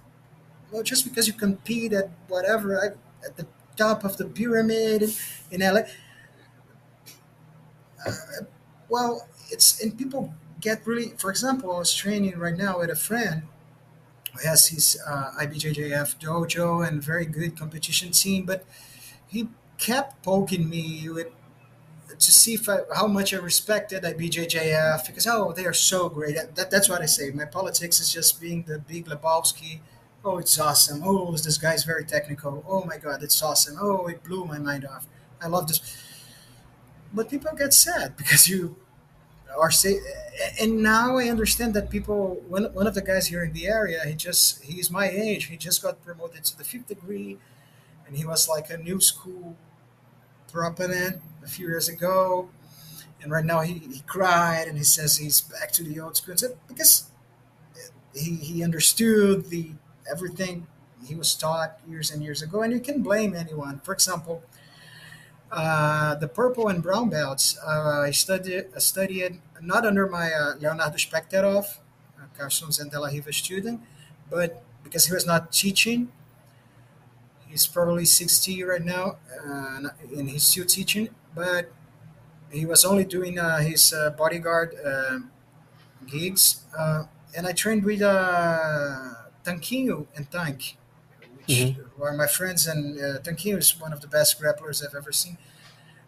[0.70, 3.46] well, just because you compete at whatever I, at the
[3.76, 5.14] top of the pyramid
[5.50, 5.82] in, LA.
[8.06, 8.12] Uh,
[8.88, 11.14] well, it's and people get really.
[11.18, 13.42] For example, I was training right now with a friend
[14.32, 18.64] who has his uh, IBJJF dojo and very good competition team, but
[19.26, 19.48] he
[19.78, 21.28] kept poking me with
[22.18, 26.36] to see if I, how much I respected IBJJF because oh they are so great.
[26.54, 27.30] That, that's what I say.
[27.30, 29.80] My politics is just being the big Lebowski.
[30.26, 31.02] Oh, it's awesome.
[31.04, 32.64] Oh, this guy's very technical.
[32.68, 33.78] Oh my God, it's awesome.
[33.80, 35.06] Oh, it blew my mind off.
[35.40, 35.80] I love this.
[37.12, 38.76] But people get sad because you
[39.58, 39.98] are say
[40.60, 44.00] and now i understand that people one, one of the guys here in the area
[44.06, 47.38] he just he's my age he just got promoted to the fifth degree
[48.06, 49.56] and he was like a new school
[50.52, 52.48] proponent a few years ago
[53.22, 56.36] and right now he, he cried and he says he's back to the old school
[56.68, 57.10] because
[58.14, 59.70] he, he understood the
[60.10, 60.66] everything
[61.06, 64.42] he was taught years and years ago and you can blame anyone for example
[65.50, 70.96] uh, the purple and brown belts, uh, I studied, studied not under my uh, Leonardo
[70.96, 71.78] Spekterov,
[72.18, 73.80] uh, Carlson and De La Riva student,
[74.28, 76.10] but because he was not teaching.
[77.48, 81.72] He's probably 60 right now, uh, and he's still teaching, but
[82.50, 84.74] he was only doing uh, his uh, bodyguard
[86.06, 86.62] gigs.
[86.76, 87.04] Uh,
[87.36, 89.14] and I trained with uh,
[89.46, 90.76] Tanquinho and Tank,
[91.38, 94.94] which hmm are my friends, and uh, Tanquinho is one of the best grapplers I've
[94.96, 95.38] ever seen.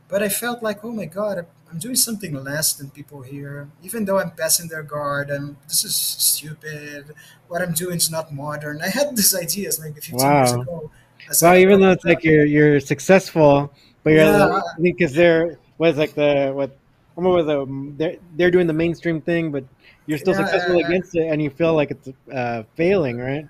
[0.08, 3.70] But I felt like, oh my God, I'm doing something less than people here.
[3.82, 7.14] Even though I'm passing their guard, and this is stupid.
[7.48, 8.80] What I'm doing is not modern.
[8.82, 10.64] I had these ideas maybe 15 years Wow.
[10.64, 10.90] ago.
[11.30, 11.54] I Wow.
[11.56, 13.74] Even though it's like you're you're successful,
[14.04, 16.78] but you're yeah, like, I think because they're was like the what
[17.14, 19.64] what was the they're they're doing the mainstream thing, but
[20.08, 23.46] you're still yeah, successful against it, and you feel like it's uh, failing, right?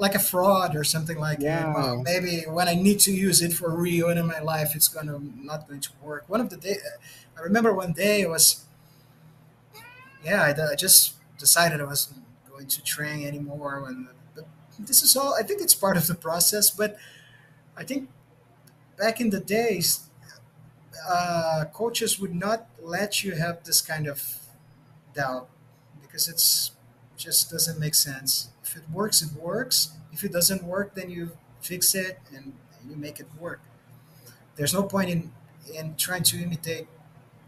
[0.00, 1.44] like a fraud or something like it.
[1.44, 5.20] Well, maybe when I need to use it for real in my life, it's gonna
[5.20, 6.24] not going to work.
[6.26, 6.76] One of the day,
[7.38, 8.64] I remember one day it was,
[10.24, 13.84] yeah, I, I just decided I wasn't going to train anymore.
[13.86, 14.46] And but
[14.78, 15.34] this is all.
[15.38, 16.70] I think it's part of the process.
[16.70, 16.96] But
[17.76, 18.08] I think
[18.96, 20.08] back in the days,
[21.06, 24.22] uh, coaches would not let you have this kind of
[25.14, 25.50] doubt
[26.20, 26.70] because it's
[27.16, 28.50] just doesn't make sense.
[28.62, 29.92] If it works, it works.
[30.12, 32.52] If it doesn't work, then you fix it and
[32.88, 33.60] you make it work.
[34.56, 35.32] There's no point in
[35.74, 36.86] in trying to imitate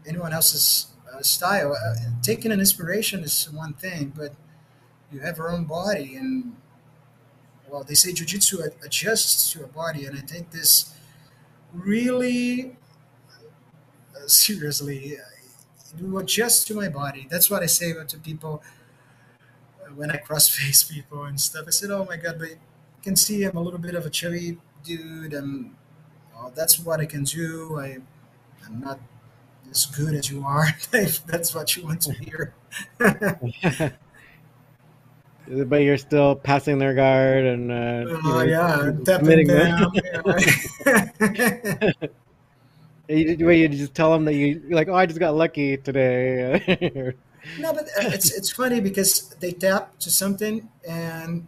[0.07, 1.73] anyone else's uh, style.
[1.73, 4.33] Uh, taking an inspiration is one thing, but
[5.11, 6.55] you have your own body, and
[7.69, 10.95] well, they say jujitsu adjusts to a body, and I think this
[11.73, 12.75] really
[14.15, 15.17] uh, seriously
[15.97, 17.27] do adjust to my body.
[17.29, 18.63] That's what I say to people
[19.81, 21.65] uh, when I cross face people and stuff.
[21.67, 22.57] I said, "Oh my god, but you
[23.01, 25.75] can see I'm a little bit of a chubby dude, and
[26.37, 27.79] oh, that's what I can do.
[27.79, 27.97] I,
[28.65, 28.99] I'm not
[29.69, 30.67] as good as you are.
[30.93, 32.53] if that's what you want to hear."
[35.47, 39.91] but you're still passing their guard and uh, oh yeah, committing them.
[43.15, 46.61] You, you just tell them that you like, oh, I just got lucky today.
[47.59, 51.47] no, but uh, it's it's funny because they tap to something, and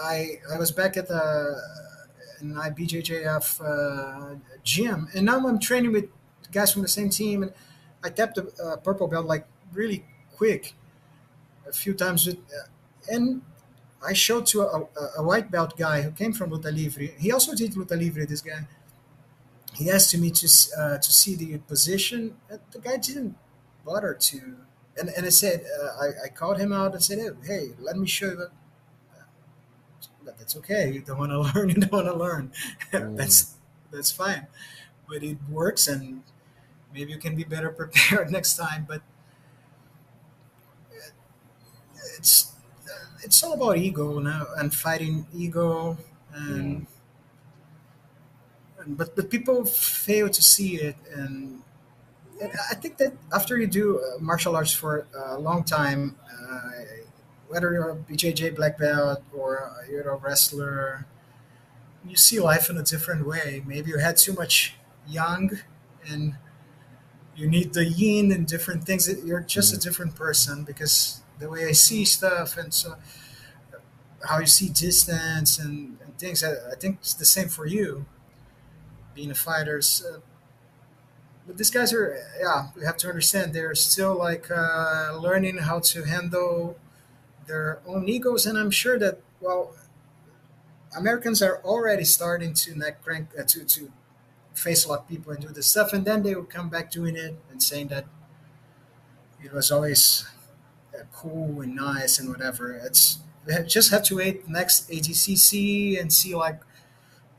[0.00, 1.60] I I was back at the
[2.40, 6.06] in IBJJF uh, gym, and now I'm training with
[6.52, 7.52] guys from the same team, and
[8.02, 10.04] I tapped a uh, purple belt like really
[10.36, 10.74] quick,
[11.68, 13.42] a few times with, uh, and
[14.04, 17.12] I showed to a, a, a, white belt guy who came from Luta Livre.
[17.18, 18.24] He also did Luta Livre.
[18.24, 18.66] This guy.
[19.74, 20.48] He asked me to
[20.78, 22.36] uh, to see the position.
[22.72, 23.36] The guy didn't
[23.84, 24.56] bother to,
[24.98, 27.96] and, and I said uh, I, I called him out and said, hey, hey let
[27.96, 28.36] me show you.
[28.36, 28.50] That.
[30.24, 30.90] But that's okay.
[30.92, 31.68] You don't want to learn.
[31.68, 32.52] You don't want to learn.
[32.92, 33.16] Mm.
[33.16, 33.54] that's
[33.92, 34.48] that's fine.
[35.08, 36.24] But it works, and
[36.94, 38.86] maybe you can be better prepared next time.
[38.88, 39.02] But
[42.18, 42.52] it's
[43.22, 45.96] it's all about ego now and fighting ego
[46.34, 46.86] and, and
[48.86, 51.62] but but people fail to see it and,
[52.40, 56.70] and I think that after you do uh, martial arts for a long time, uh,
[57.48, 61.06] whether you're a BJJ black belt or you're a wrestler,
[62.06, 63.62] you see life in a different way.
[63.66, 64.76] Maybe you had too much
[65.06, 65.58] young
[66.08, 66.36] and
[67.36, 69.08] you need the yin and different things.
[69.24, 72.96] You're just a different person because the way I see stuff and so
[74.28, 76.44] how you see distance and, and things.
[76.44, 78.04] I, I, think it's the same for you,
[79.14, 79.82] being a fighter.
[79.82, 80.22] So,
[81.46, 85.80] but these guys are, yeah, we have to understand they're still like uh, learning how
[85.80, 86.78] to handle
[87.46, 89.74] their own egos, and I'm sure that well,
[90.96, 93.90] Americans are already starting to neck crank uh, to to
[94.54, 97.36] face lock people and do this stuff, and then they will come back doing it
[97.50, 98.06] and saying that
[99.42, 100.26] it was always
[101.12, 102.72] cool and nice and whatever.
[102.72, 103.18] It's
[103.66, 106.60] just have to wait next ADCC and see like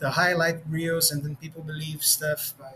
[0.02, 2.74] the highlight reels, and then people believe stuff by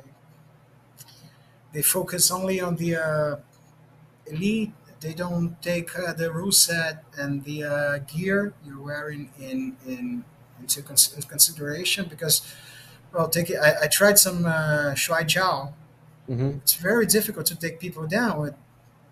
[1.74, 3.36] they focus only on the uh,
[4.28, 4.72] elite.
[5.02, 10.24] They don't take uh, the rule set and the uh, gear you're wearing in in
[10.60, 12.42] into cons- consideration because
[13.14, 13.58] well, take it.
[13.58, 15.74] I, I tried some uh, Shuai Jiao.
[16.30, 16.60] Mm-hmm.
[16.64, 18.56] It's very difficult to take people down with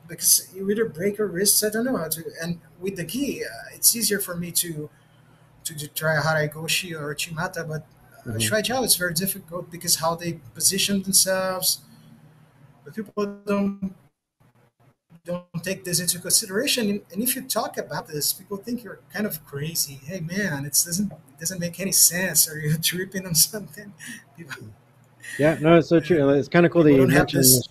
[0.07, 1.63] because you either break your wrists.
[1.63, 2.23] I don't know how to.
[2.41, 4.89] And with the gi, uh, it's easier for me to
[5.65, 7.85] to, to try Haraigoshi or Uchimata, but
[8.25, 8.37] mm-hmm.
[8.37, 11.81] Jiao is very difficult because how they position themselves.
[12.83, 13.93] But people don't
[15.25, 17.01] don't take this into consideration.
[17.11, 20.01] And, if you talk about this, people think you're kind of crazy.
[20.03, 22.49] Hey man, it doesn't it doesn't make any sense.
[22.49, 23.93] Are you tripping on something?
[24.37, 24.67] People,
[25.39, 26.29] yeah, no, it's so true.
[26.29, 27.43] It's kind of cool that you mentioned.
[27.43, 27.69] This,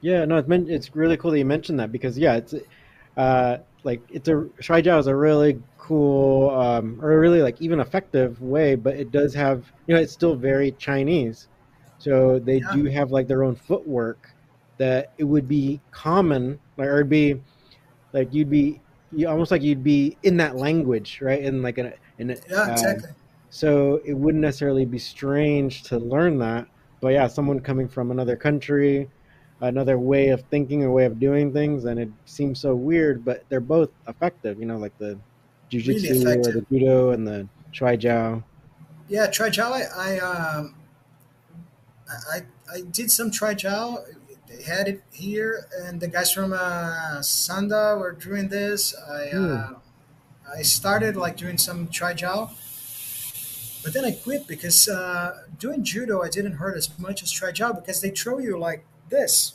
[0.00, 2.54] yeah, no, it's meant, it's really cool that you mentioned that because yeah, it's
[3.16, 7.80] uh, like it's a Shuai Jiao is a really cool um, or really like even
[7.80, 11.48] effective way, but it does have you know it's still very Chinese,
[11.98, 12.72] so they yeah.
[12.74, 14.30] do have like their own footwork
[14.76, 17.40] that it would be common like or it'd be
[18.12, 18.80] like you'd be
[19.10, 22.70] you almost like you'd be in that language right in like a in a, yeah
[22.70, 23.10] exactly.
[23.50, 26.66] so it wouldn't necessarily be strange to learn that,
[27.00, 29.08] but yeah, someone coming from another country
[29.60, 33.44] another way of thinking or way of doing things, and it seems so weird, but
[33.48, 34.58] they're both effective.
[34.58, 35.18] You know, like the
[35.70, 38.42] jujitsu really or the judo and the Shuai Jiao.
[39.08, 39.72] Yeah, Shuai Jiao.
[39.72, 40.74] I I, um,
[42.08, 42.42] I
[42.72, 44.04] I did some Shuai Jiao.
[44.48, 48.94] They had it here, and the guys from uh, Sanda were doing this.
[48.96, 49.52] I hmm.
[49.52, 49.68] uh,
[50.56, 52.50] I started like doing some Shuai Jiao.
[53.84, 57.52] But then I quit because uh, doing judo I didn't hurt as much as Shuai
[57.52, 59.54] Jiao because they throw you like this.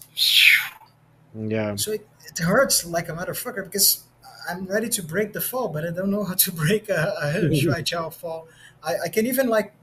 [1.35, 1.75] Yeah.
[1.75, 4.03] So it, it hurts like a motherfucker because
[4.49, 7.27] I'm ready to break the fall, but I don't know how to break a, a
[7.51, 8.47] Shuai Jiao fall.
[8.83, 9.73] I, I can even like.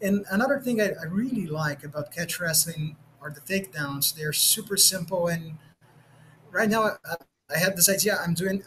[0.00, 4.14] And another thing I, I really like about catch wrestling are the takedowns.
[4.14, 5.58] They're super simple, and
[6.52, 7.16] right now I,
[7.54, 8.18] I have this idea.
[8.22, 8.62] I'm doing.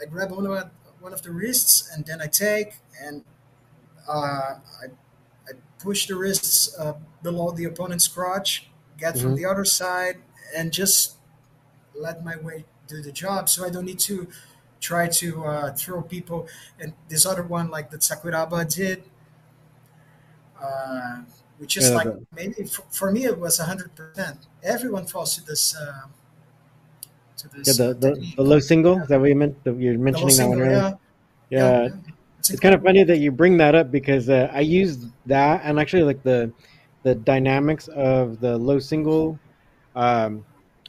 [0.00, 0.70] I, I grab one of
[1.00, 3.24] one of the wrists, and then I take and
[4.08, 4.12] uh,
[4.82, 4.86] I,
[5.48, 8.68] I push the wrists uh, below the opponent's crotch,
[8.98, 9.36] get from Mhm.
[9.36, 10.18] the other side,
[10.56, 11.16] and just
[11.94, 12.66] let my weight
[12.96, 13.48] do the job.
[13.48, 14.28] So I don't need to
[14.80, 16.48] try to uh, throw people.
[16.80, 19.04] And this other one, like the Sakuraba did,
[20.60, 21.18] uh,
[21.58, 24.46] which is Yeah, like the- maybe for, for me it was hundred percent.
[24.62, 25.76] Everyone falls to this.
[25.76, 26.06] Uh,
[27.36, 29.02] to Yeah, this the, uh, the, the low single.
[29.02, 29.56] Is that what you meant?
[29.64, 30.98] You're The mentioning that single, one earlier.
[31.50, 31.88] yeah, Yeah,
[32.50, 35.78] it's kind of funny that you bring that up because uh, I used that and
[35.80, 36.52] actually like the
[37.04, 39.40] the dynamics of the low single.
[39.94, 40.44] Um,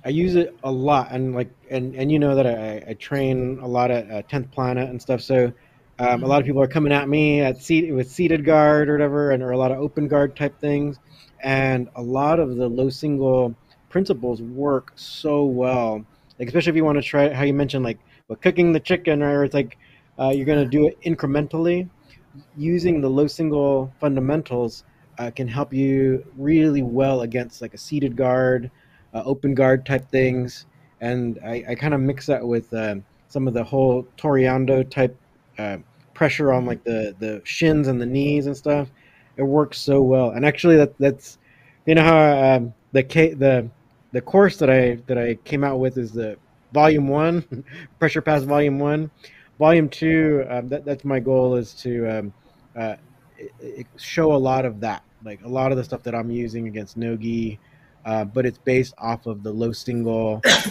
[0.05, 3.59] I use it a lot and like and and you know that I, I train
[3.61, 5.21] a lot at uh, Tenth Planet and stuff.
[5.21, 5.51] So
[5.97, 8.93] um, a lot of people are coming at me at seat with seated guard or
[8.93, 10.99] whatever, and or a lot of open guard type things.
[11.41, 13.55] And a lot of the low single
[13.89, 16.05] principles work so well,
[16.37, 19.23] like especially if you want to try how you mentioned like with cooking the chicken,
[19.23, 19.77] or it's like
[20.19, 21.89] uh, you're going to do it incrementally.
[22.57, 24.83] Using the low single fundamentals
[25.17, 28.69] uh, can help you really well against like a seated guard,
[29.15, 30.67] uh, open guard type things.
[31.01, 32.95] And I, I kind of mix that with uh,
[33.27, 35.17] some of the whole Toreando type
[35.57, 35.77] uh,
[36.13, 38.89] pressure on like the, the shins and the knees and stuff.
[39.37, 40.31] It works so well.
[40.31, 41.39] And actually, that that's
[41.87, 43.69] you know how um, the K, the
[44.13, 46.37] the course that I that I came out with is the
[46.71, 47.65] volume one,
[47.99, 49.11] pressure pass volume one
[49.59, 52.33] volume two um, that, that's my goal is to um,
[52.75, 52.95] uh,
[53.97, 56.97] show a lot of that like a lot of the stuff that i'm using against
[56.97, 57.59] nogi
[58.05, 60.61] uh, but it's based off of the low single uh,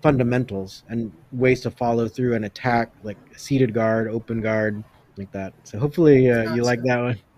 [0.00, 4.82] fundamentals and ways to follow through and attack like seated guard open guard
[5.16, 5.52] like that.
[5.64, 7.18] So hopefully uh, you like that one.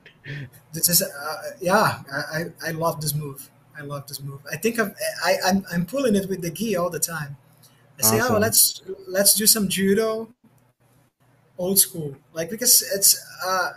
[0.73, 3.49] This is uh, yeah I, I love this move.
[3.79, 4.41] I love this move.
[4.53, 4.93] I think i'm
[5.25, 7.37] I, I'm, I'm pulling it with the gi all the time.
[7.99, 10.29] I say oh let's let's do some judo
[11.59, 12.17] old school.
[12.33, 13.75] Like because it's uh,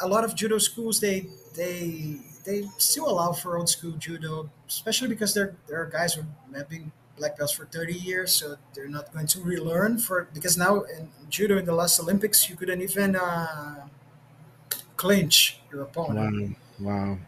[0.00, 1.26] a lot of judo schools they
[1.56, 6.22] they they still allow for old school judo especially because there there are guys who
[6.54, 10.56] have been black belts for 30 years so they're not going to relearn for because
[10.58, 13.86] now in judo in the last olympics you couldn't even uh,
[14.96, 17.18] clinch your opponent wow wow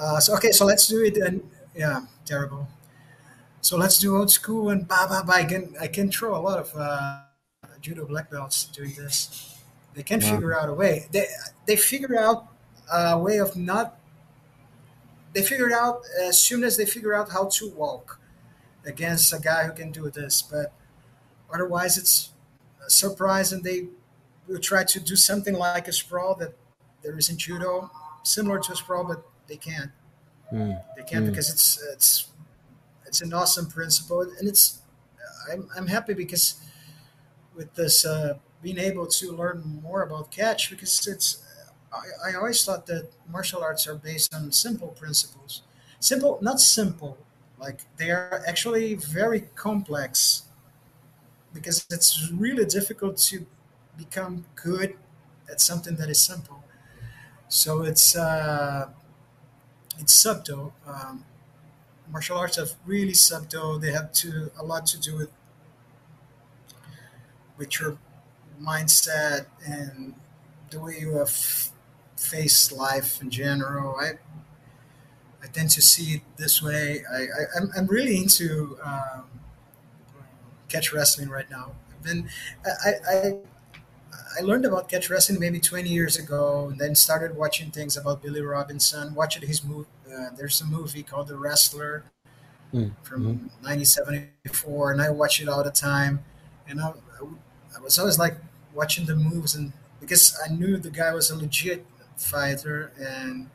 [0.00, 1.16] uh, so okay, so let's do it.
[1.16, 2.68] And yeah, terrible.
[3.60, 5.32] So let's do old school and ba ba ba.
[5.34, 7.22] I can I can throw a lot of uh,
[7.80, 9.58] judo black belts doing this.
[9.94, 10.28] They can Wow.
[10.30, 11.08] figure out a way.
[11.12, 11.26] They
[11.66, 12.48] they figure out
[12.92, 13.95] a way of not.
[15.36, 18.18] They figure out as soon as they figure out how to walk
[18.86, 20.40] against a guy who can do this.
[20.40, 20.72] But
[21.52, 22.30] otherwise, it's
[22.86, 23.88] a surprise, and they
[24.48, 26.54] will try to do something like a sprawl that
[27.02, 27.90] there is in judo,
[28.22, 29.90] similar to a sprawl, but they can't.
[30.48, 30.72] Hmm.
[30.96, 31.30] They can't Mm.
[31.30, 32.28] because it's it's
[33.04, 34.80] it's an awesome principle, and it's
[35.52, 36.54] I'm I'm happy because
[37.54, 41.42] with this uh, being able to learn more about catch because it's
[41.96, 45.62] I, I always thought that martial arts are based on simple principles,
[46.00, 47.18] simple not simple
[47.58, 50.42] like they are actually very complex
[51.54, 53.46] because it's really difficult to
[53.96, 54.94] become good
[55.50, 56.62] at something that is simple.
[57.48, 58.88] So it's uh,
[59.98, 60.74] it's subtle.
[60.86, 61.24] Um,
[62.10, 63.78] martial arts are really subtle.
[63.78, 65.30] They have to a lot to do with
[67.56, 67.96] with your
[68.60, 70.14] mindset and
[70.70, 71.70] the way you have
[72.16, 73.96] faced life in general.
[73.96, 74.12] I
[75.42, 77.02] I tend to see it this way.
[77.10, 79.24] I, I I'm, I'm really into um,
[80.68, 81.72] catch wrestling right now.
[81.90, 82.28] I've been
[82.84, 83.32] I, I
[84.38, 88.22] I learned about catch wrestling maybe 20 years ago, and then started watching things about
[88.22, 89.14] Billy Robinson.
[89.14, 89.88] Watched his movie.
[90.06, 92.04] Uh, there's a movie called The Wrestler
[92.74, 96.24] Mm, from 1974, and I watch it all the time.
[96.68, 96.92] And I,
[97.76, 98.36] I was always like
[98.74, 101.86] watching the moves, and because I knew the guy was a legit
[102.16, 103.50] fighter, and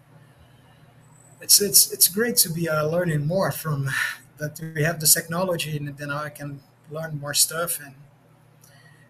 [1.42, 3.90] it's it's it's great to be uh, learning more from
[4.38, 4.60] that.
[4.76, 7.96] We have this technology, and then I can learn more stuff and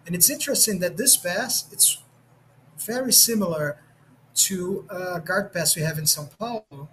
[0.06, 1.98] and it's interesting that this pass it's
[2.78, 3.78] very similar
[4.34, 6.88] to a guard pass we have in São Paulo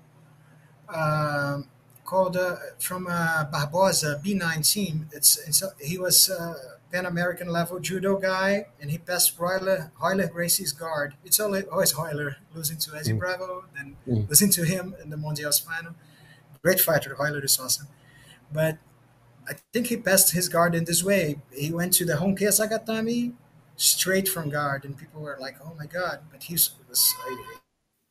[0.90, 1.68] um,
[2.04, 5.14] called uh, from uh, Barbosa B19.
[5.14, 6.56] It's, it's he was a
[6.92, 11.14] Pan American level judo guy, and he passed Royler, Royler Gracie's guard.
[11.24, 13.20] It's always, always Royler losing to Eddie Mm.
[13.20, 14.28] Bravo, then Mm.
[14.30, 15.94] losing to him in the Mondial's final.
[16.64, 17.88] Great fighter, Royler is awesome,
[18.52, 18.78] but
[19.48, 21.42] I think he passed his guard in this way.
[21.52, 23.34] He went to the Hon Kesa Gatame
[23.78, 26.72] straight from guard, and people were like, "Oh my god!" But he was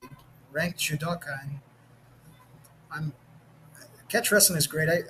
[0.03, 0.11] a
[0.53, 1.61] ranked judoka, and
[2.91, 3.13] I'm
[4.09, 4.89] catch wrestling is great.
[4.89, 5.03] I,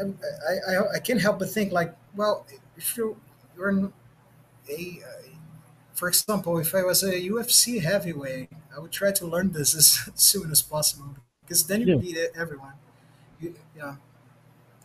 [0.00, 0.04] I,
[0.48, 2.44] I, I, I can't help but think like, well,
[2.76, 3.16] if you're
[3.56, 3.92] you're a,
[4.68, 5.00] a,
[5.94, 10.10] for example, if I was a UFC heavyweight, I would try to learn this as
[10.14, 12.00] soon as possible because then you yeah.
[12.00, 12.74] beat everyone.
[13.40, 13.94] You, yeah.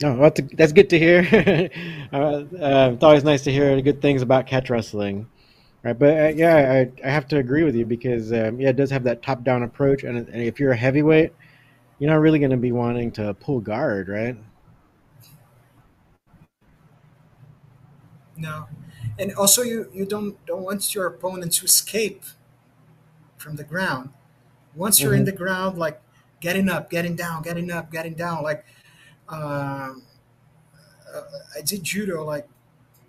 [0.03, 1.19] Oh, that's, that's good to hear.
[2.13, 5.27] uh, uh, it's always nice to hear good things about catch wrestling.
[5.83, 8.77] Right, but uh, yeah, I, I have to agree with you because um, yeah, it
[8.77, 11.33] does have that top-down approach, and, and if you're a heavyweight,
[11.99, 14.37] you're not really going to be wanting to pull guard, right?
[18.35, 18.67] No,
[19.19, 22.23] and also you you don't don't want your opponent to escape
[23.37, 24.09] from the ground.
[24.75, 25.19] Once you're mm-hmm.
[25.19, 26.01] in the ground, like
[26.39, 28.65] getting up, getting down, getting up, getting down, like
[29.29, 30.03] um,
[31.13, 31.21] uh,
[31.55, 32.47] I did judo like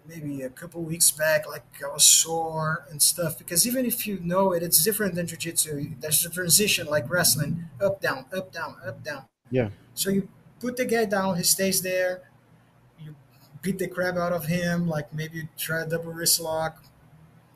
[0.07, 1.49] maybe a couple weeks back.
[1.49, 5.27] Like I was sore and stuff because even if you know it, it's different than
[5.27, 6.01] jujitsu.
[6.01, 9.25] There's a transition like wrestling, up down, up down, up down.
[9.51, 9.71] Yeah.
[9.95, 10.29] So you
[10.61, 12.23] put the guy down, he stays there.
[13.65, 14.87] Beat the crap out of him.
[14.87, 16.85] Like maybe try a double wrist lock,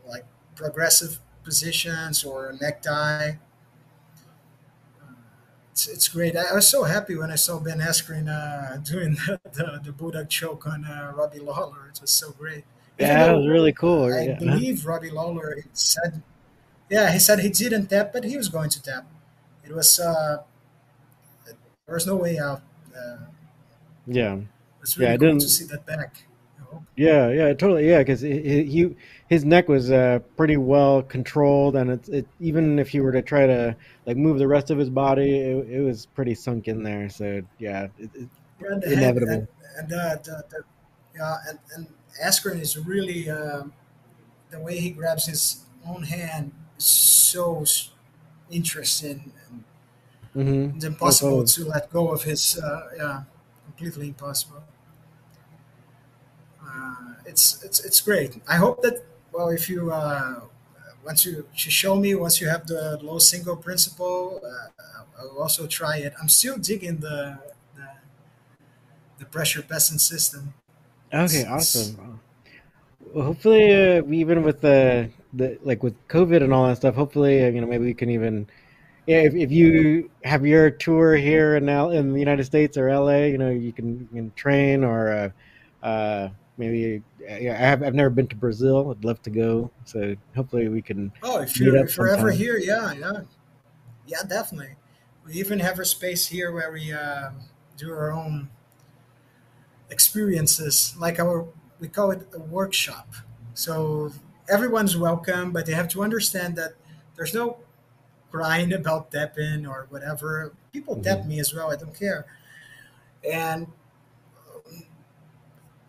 [0.09, 0.25] like
[0.57, 3.35] progressive positions or necktie
[5.79, 6.37] it's, it's great.
[6.37, 9.93] I, I, was so happy when I saw Ben Askren uh, doing the, the, the
[9.93, 11.89] Bulldog choke on uh, Robbie Lawler.
[11.95, 12.65] It was so great.
[12.99, 14.13] Yeah, that was really cool.
[14.13, 14.39] I yeah.
[14.39, 16.23] believe Robbie Lawler said,
[16.91, 19.07] yeah, he said he didn't tap, but he was going to tap.
[19.65, 20.43] It was, uh,
[21.87, 22.63] there was no way out.
[22.97, 23.27] Uh,
[24.09, 24.39] yeah.
[24.89, 26.23] It's really yeah, cool I didn't to see that back.
[26.97, 27.87] Yeah, yeah, totally.
[27.87, 28.97] Yeah, because he,
[29.29, 33.21] his neck was uh, pretty well controlled, and it's it, even if he were to
[33.21, 36.83] try to like move the rest of his body, it, it was pretty sunk in
[36.83, 37.11] there.
[37.11, 39.33] So yeah, it, yeah inevitable.
[39.33, 40.63] And, and uh, the, the,
[41.15, 41.87] yeah, and, and
[42.25, 43.65] Askren is really uh,
[44.51, 47.65] the way he grabs his own hand is so
[48.51, 49.33] interesting.
[49.51, 49.65] And
[50.35, 50.77] mm-hmm.
[50.77, 52.59] It's impossible to let go of his.
[52.59, 53.23] Uh, yeah,
[53.67, 54.63] completely impossible.
[56.69, 58.41] Uh, it's it's it's great.
[58.47, 60.41] I hope that well, if you uh,
[61.05, 65.99] once you, show me once you have the low single principle, uh, I'll also try
[65.99, 66.13] it.
[66.21, 67.39] I'm still digging the
[67.77, 67.89] the,
[69.19, 70.55] the pressure passing system.
[71.13, 72.21] Okay, it's, awesome.
[73.13, 77.43] Well, hopefully, uh, even with the the like with COVID and all that stuff, hopefully,
[77.43, 78.47] you know, maybe we can even.
[79.07, 82.93] Yeah, if, if you have your tour here in L, in the United States or
[82.93, 85.33] LA, you know, you can, you can train or
[85.83, 86.29] uh, uh,
[86.59, 88.91] maybe yeah, I have, I've never been to Brazil.
[88.91, 89.71] I'd love to go.
[89.85, 91.13] So hopefully we can.
[91.23, 93.21] Oh, if you're, if you're ever here, yeah, yeah,
[94.07, 94.75] yeah, definitely.
[95.25, 97.31] We even have a space here where we uh,
[97.77, 98.49] do our own
[99.91, 101.47] experiences, like our
[101.81, 103.13] we call it a workshop.
[103.55, 104.13] So
[104.49, 106.73] everyone's welcome, but they have to understand that
[107.17, 107.59] there's no
[108.31, 110.53] crying about depping or whatever.
[110.73, 111.03] People mm-hmm.
[111.03, 111.71] tap me as well.
[111.71, 112.27] I don't care.
[113.29, 113.67] And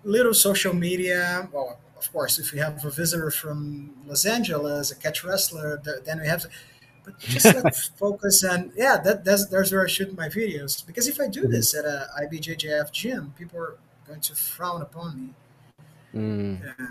[0.03, 1.47] little social media.
[1.51, 6.19] Well, of course, if we have a visitor from Los Angeles, a catch wrestler, then
[6.21, 6.49] we have to.
[7.03, 11.07] But just like focus on yeah, that that's there's where I shoot my videos because
[11.07, 11.51] if I do mm-hmm.
[11.51, 13.77] this at a IBJJF gym, people are
[14.07, 15.33] going to frown upon me.
[16.15, 16.63] Mm.
[16.63, 16.85] Yeah.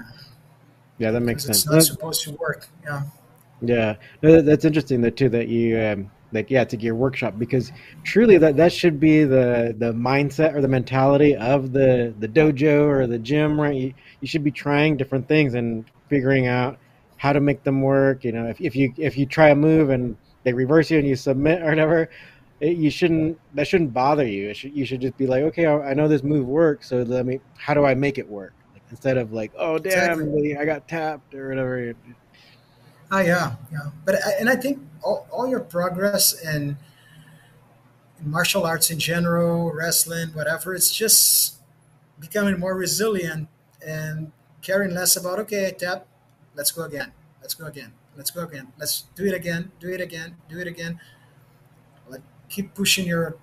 [0.98, 1.59] yeah, that makes sense.
[1.59, 2.68] It's not that's, supposed to work.
[2.85, 3.02] Yeah.
[3.60, 5.28] Yeah, no, that's interesting that too.
[5.28, 7.72] That you um, like yeah to gear workshop because
[8.05, 12.86] truly that that should be the the mindset or the mentality of the the dojo
[12.86, 13.74] or the gym right?
[13.74, 16.78] You, you should be trying different things and figuring out
[17.16, 18.24] how to make them work.
[18.24, 21.06] You know if, if you if you try a move and they reverse you and
[21.06, 22.10] you submit or whatever
[22.60, 24.52] it, you shouldn't that shouldn't bother you.
[24.52, 27.24] Should, you should just be like okay I, I, know this move works so let
[27.24, 28.52] me how do i make it work?
[28.74, 30.56] Like, instead of like oh damn exactly.
[30.56, 31.94] i got tapped or whatever
[33.10, 33.90] Oh yeah, yeah.
[34.05, 36.76] But and I think all, all your progress in
[38.22, 41.56] martial arts in general, wrestling, whatever, it's just
[42.18, 43.48] becoming more resilient
[43.86, 46.06] and caring less about okay, tap,
[46.55, 50.01] let's go again, let's go again, let's go again, let's do it again, do it
[50.01, 51.01] again, do it again.
[52.09, 53.36] Like keep pushing your,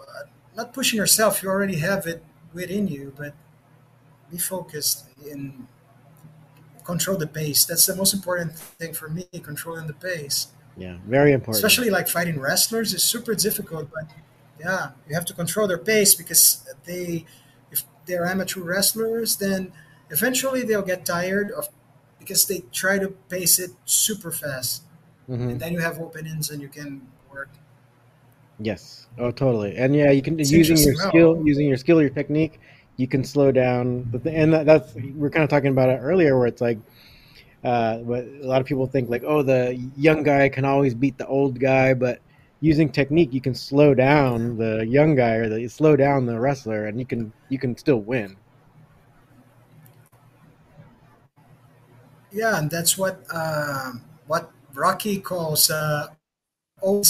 [0.00, 0.22] uh,
[0.56, 1.42] not pushing yourself.
[1.42, 2.24] You already have it
[2.54, 3.34] within you, but
[4.30, 5.66] be focused in
[6.86, 7.64] control the pace.
[7.64, 10.48] That's the most important thing for me, controlling the pace.
[10.76, 11.56] Yeah, very important.
[11.64, 14.04] Especially like fighting wrestlers is super difficult, but
[14.60, 17.24] yeah, you have to control their pace because they,
[17.70, 19.72] if they're amateur wrestlers, then
[20.10, 21.68] eventually they'll get tired of
[22.18, 24.82] because they try to pace it super fast,
[25.28, 25.50] mm-hmm.
[25.50, 27.02] and then you have openings and you can
[27.32, 27.50] work.
[28.58, 29.06] Yes.
[29.18, 29.76] Oh, totally.
[29.76, 32.60] And yeah, you can It's using your skill, using your skill, your technique,
[32.96, 34.10] you can slow down.
[34.24, 36.78] And that, that's we're kind of talking about it earlier, where it's like,
[37.64, 41.26] uh, a lot of people think like, oh, the young guy can always beat the
[41.26, 42.20] old guy, but
[42.60, 46.86] using technique, you can slow down the young guy or the slow down the wrestler,
[46.86, 48.36] and you can you can still win.
[52.36, 56.08] yeah, and that's what um, what Rocky calls uh,
[56.82, 57.06] old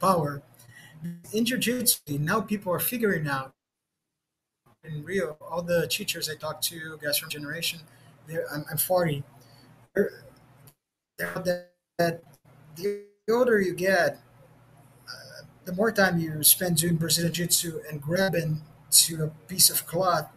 [0.00, 0.42] power.
[1.32, 3.52] In jiu-jitsu, now people are figuring out
[4.84, 7.80] in Rio, all the teachers I talked to, guys from generation,
[8.52, 9.22] I'm, I'm 40.
[9.94, 10.24] They're,
[11.18, 12.22] they're that, that
[12.76, 14.20] the older you get,
[15.64, 20.28] the more time you spend doing Brazilian Jiu-Jitsu and grabbing to a piece of cloth,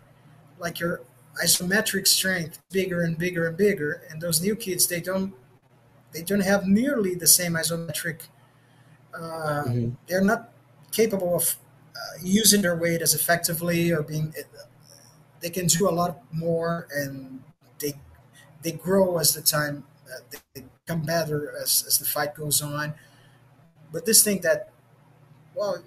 [0.60, 1.02] like your
[1.44, 4.04] isometric strength bigger and bigger and bigger.
[4.10, 5.34] And those new kids, they don't
[6.12, 8.28] they don't have nearly the same isometric.
[9.14, 10.52] Uh, hmm they're not
[10.92, 11.63] capable of uh,
[12.22, 14.34] using their weight as effectively or being.
[15.42, 17.44] They can do a lot more, and
[17.80, 17.94] they
[18.64, 22.94] they grow as the time uh, they become better as, as the fight goes on.
[23.92, 24.72] But this thing that
[25.56, 25.84] well,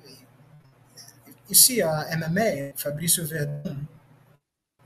[1.49, 3.87] you see uh, MMA, Fabricio Werdum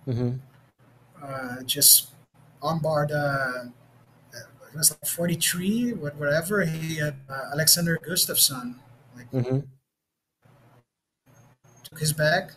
[0.07, 0.41] hmm
[1.23, 2.09] uh, just
[2.63, 3.69] armbarred uh,
[4.73, 8.77] it was like 43 whatever he had uh, alexander gustafsson
[9.17, 9.61] like hmm
[11.91, 12.53] took his back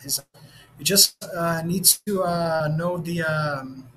[0.00, 0.20] his
[0.78, 3.88] you just uh, need to uh, know the um,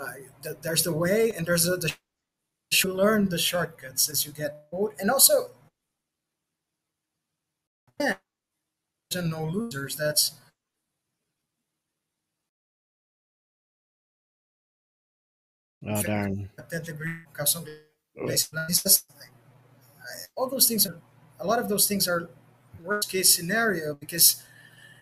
[0.00, 0.12] uh,
[0.42, 1.92] th- there's the way and there's a, the
[2.84, 5.50] you learn the shortcuts as you get old and also
[8.00, 8.14] yeah,
[9.10, 10.32] there's no losers that's
[15.84, 16.48] Oh darn.
[20.36, 21.00] all those things are
[21.42, 22.30] a lot of those things are
[22.82, 24.42] worst case scenario because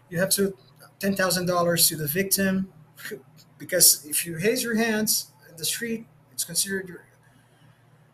[0.09, 0.57] you have to
[0.99, 2.73] ten thousand dollars to the victim
[3.59, 7.05] because if you raise your hands in the street, it's considered your.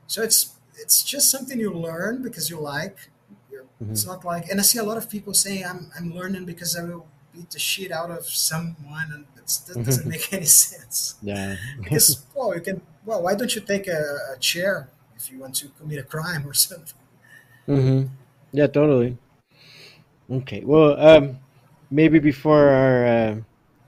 [0.07, 3.11] So it's it's just something you learn because you like.
[3.51, 6.15] You're, hmm it's not like, and I see a lot of people saying I'm I'm
[6.15, 10.33] learning because I will beat the shit out of someone, and it's, that doesn't make
[10.33, 11.17] any sense.
[11.23, 11.57] yeah.
[11.83, 15.55] Because well, you can well, why don't you take a, a chair if you want
[15.57, 16.99] to commit a crime or something?
[17.67, 18.07] Hmm
[18.53, 19.19] Yeah, totally.
[20.31, 20.63] Okay.
[20.65, 21.39] Well, um,
[21.91, 23.37] maybe before our uh,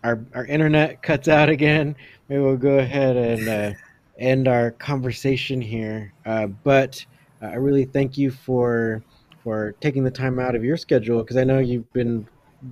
[0.05, 1.97] our our internet cuts out again,
[2.29, 3.73] maybe we'll go ahead and uh,
[4.19, 6.15] end our conversation here.
[6.25, 7.05] Uh, but
[7.43, 9.03] uh, I really thank you for
[9.43, 12.29] for taking the time out of your schedule because I know you've been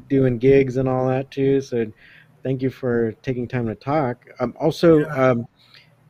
[0.09, 1.61] doing gigs and all that too.
[1.61, 1.87] So
[2.45, 4.25] thank you for taking time to talk.
[4.41, 5.31] Um, also, Yeah.
[5.31, 5.47] um,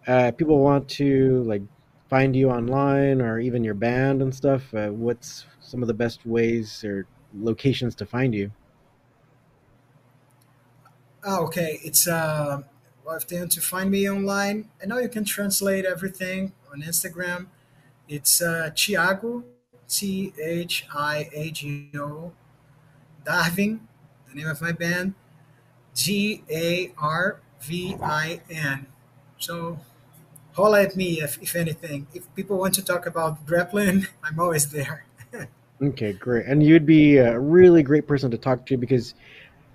[0.07, 1.63] uh, people want to like
[2.17, 6.25] find you online or even your band and stuff, uh, what's some of the best
[6.25, 8.51] ways or locations to find you?
[11.23, 11.79] Ah, okay.
[11.85, 12.63] It's uh,
[13.05, 16.81] well, if they want to find me online, I know you can translate everything on
[16.81, 17.49] Instagram.
[18.09, 19.45] It's uh, Thiago,
[19.87, 22.33] T H I A G O,
[23.27, 23.81] Garvin,
[24.29, 25.13] the name of my band,
[25.95, 28.87] G A R V I N.
[29.39, 29.81] So
[30.57, 32.07] holla at me if, if anything.
[32.15, 35.05] If people want to talk about grappling, I'm always there.
[35.83, 36.47] Okay, great.
[36.47, 39.15] And you'd be a really great person to talk to because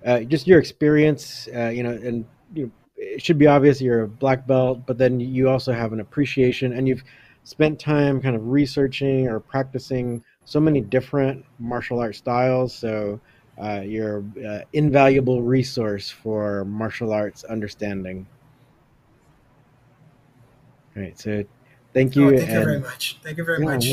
[0.04, 4.02] uh, just your experience, uh, you know, and you know, it should be obvious you're
[4.02, 7.04] a black belt, but then you also have an appreciation and you've
[7.44, 12.74] spent time kind of researching or practicing so many different martial art styles.
[12.74, 13.20] So
[13.62, 18.26] uh, you're an invaluable resource for martial arts understanding.
[20.96, 21.18] All right.
[21.18, 21.44] So
[21.94, 22.38] thank Oh, you.
[22.38, 23.18] thank you very much.
[23.22, 23.86] Thank you very yeah, much.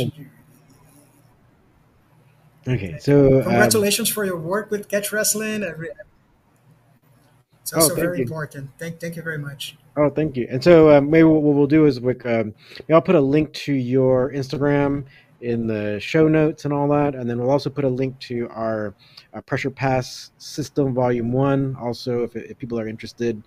[2.66, 2.98] well, okay.
[3.00, 5.64] So, um, Congratulations for your work with Catch Wrestling.
[7.62, 8.24] It's oh, also thank very you.
[8.24, 8.70] important.
[8.78, 9.78] Thank, thank you very much.
[9.96, 10.48] Oh, thank you.
[10.50, 12.54] And so um, maybe what we'll do is we, um,
[12.92, 15.06] I'll put a link to your Instagram
[15.42, 18.50] in the show notes and all that, and then we'll also put a link to
[18.50, 18.94] our
[19.34, 21.76] uh, Pressure Pass System Volume One.
[21.80, 23.42] Also, if, if people are interested,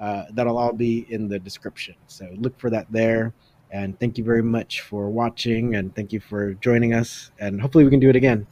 [0.00, 1.94] uh, that'll all be in the description.
[2.06, 3.34] So look for that there.
[3.70, 7.30] And thank you very much for watching, and thank you for joining us.
[7.38, 8.46] And hopefully, we can do it again.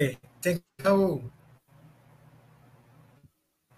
[0.00, 0.16] Okay.
[0.42, 1.32] Thank you.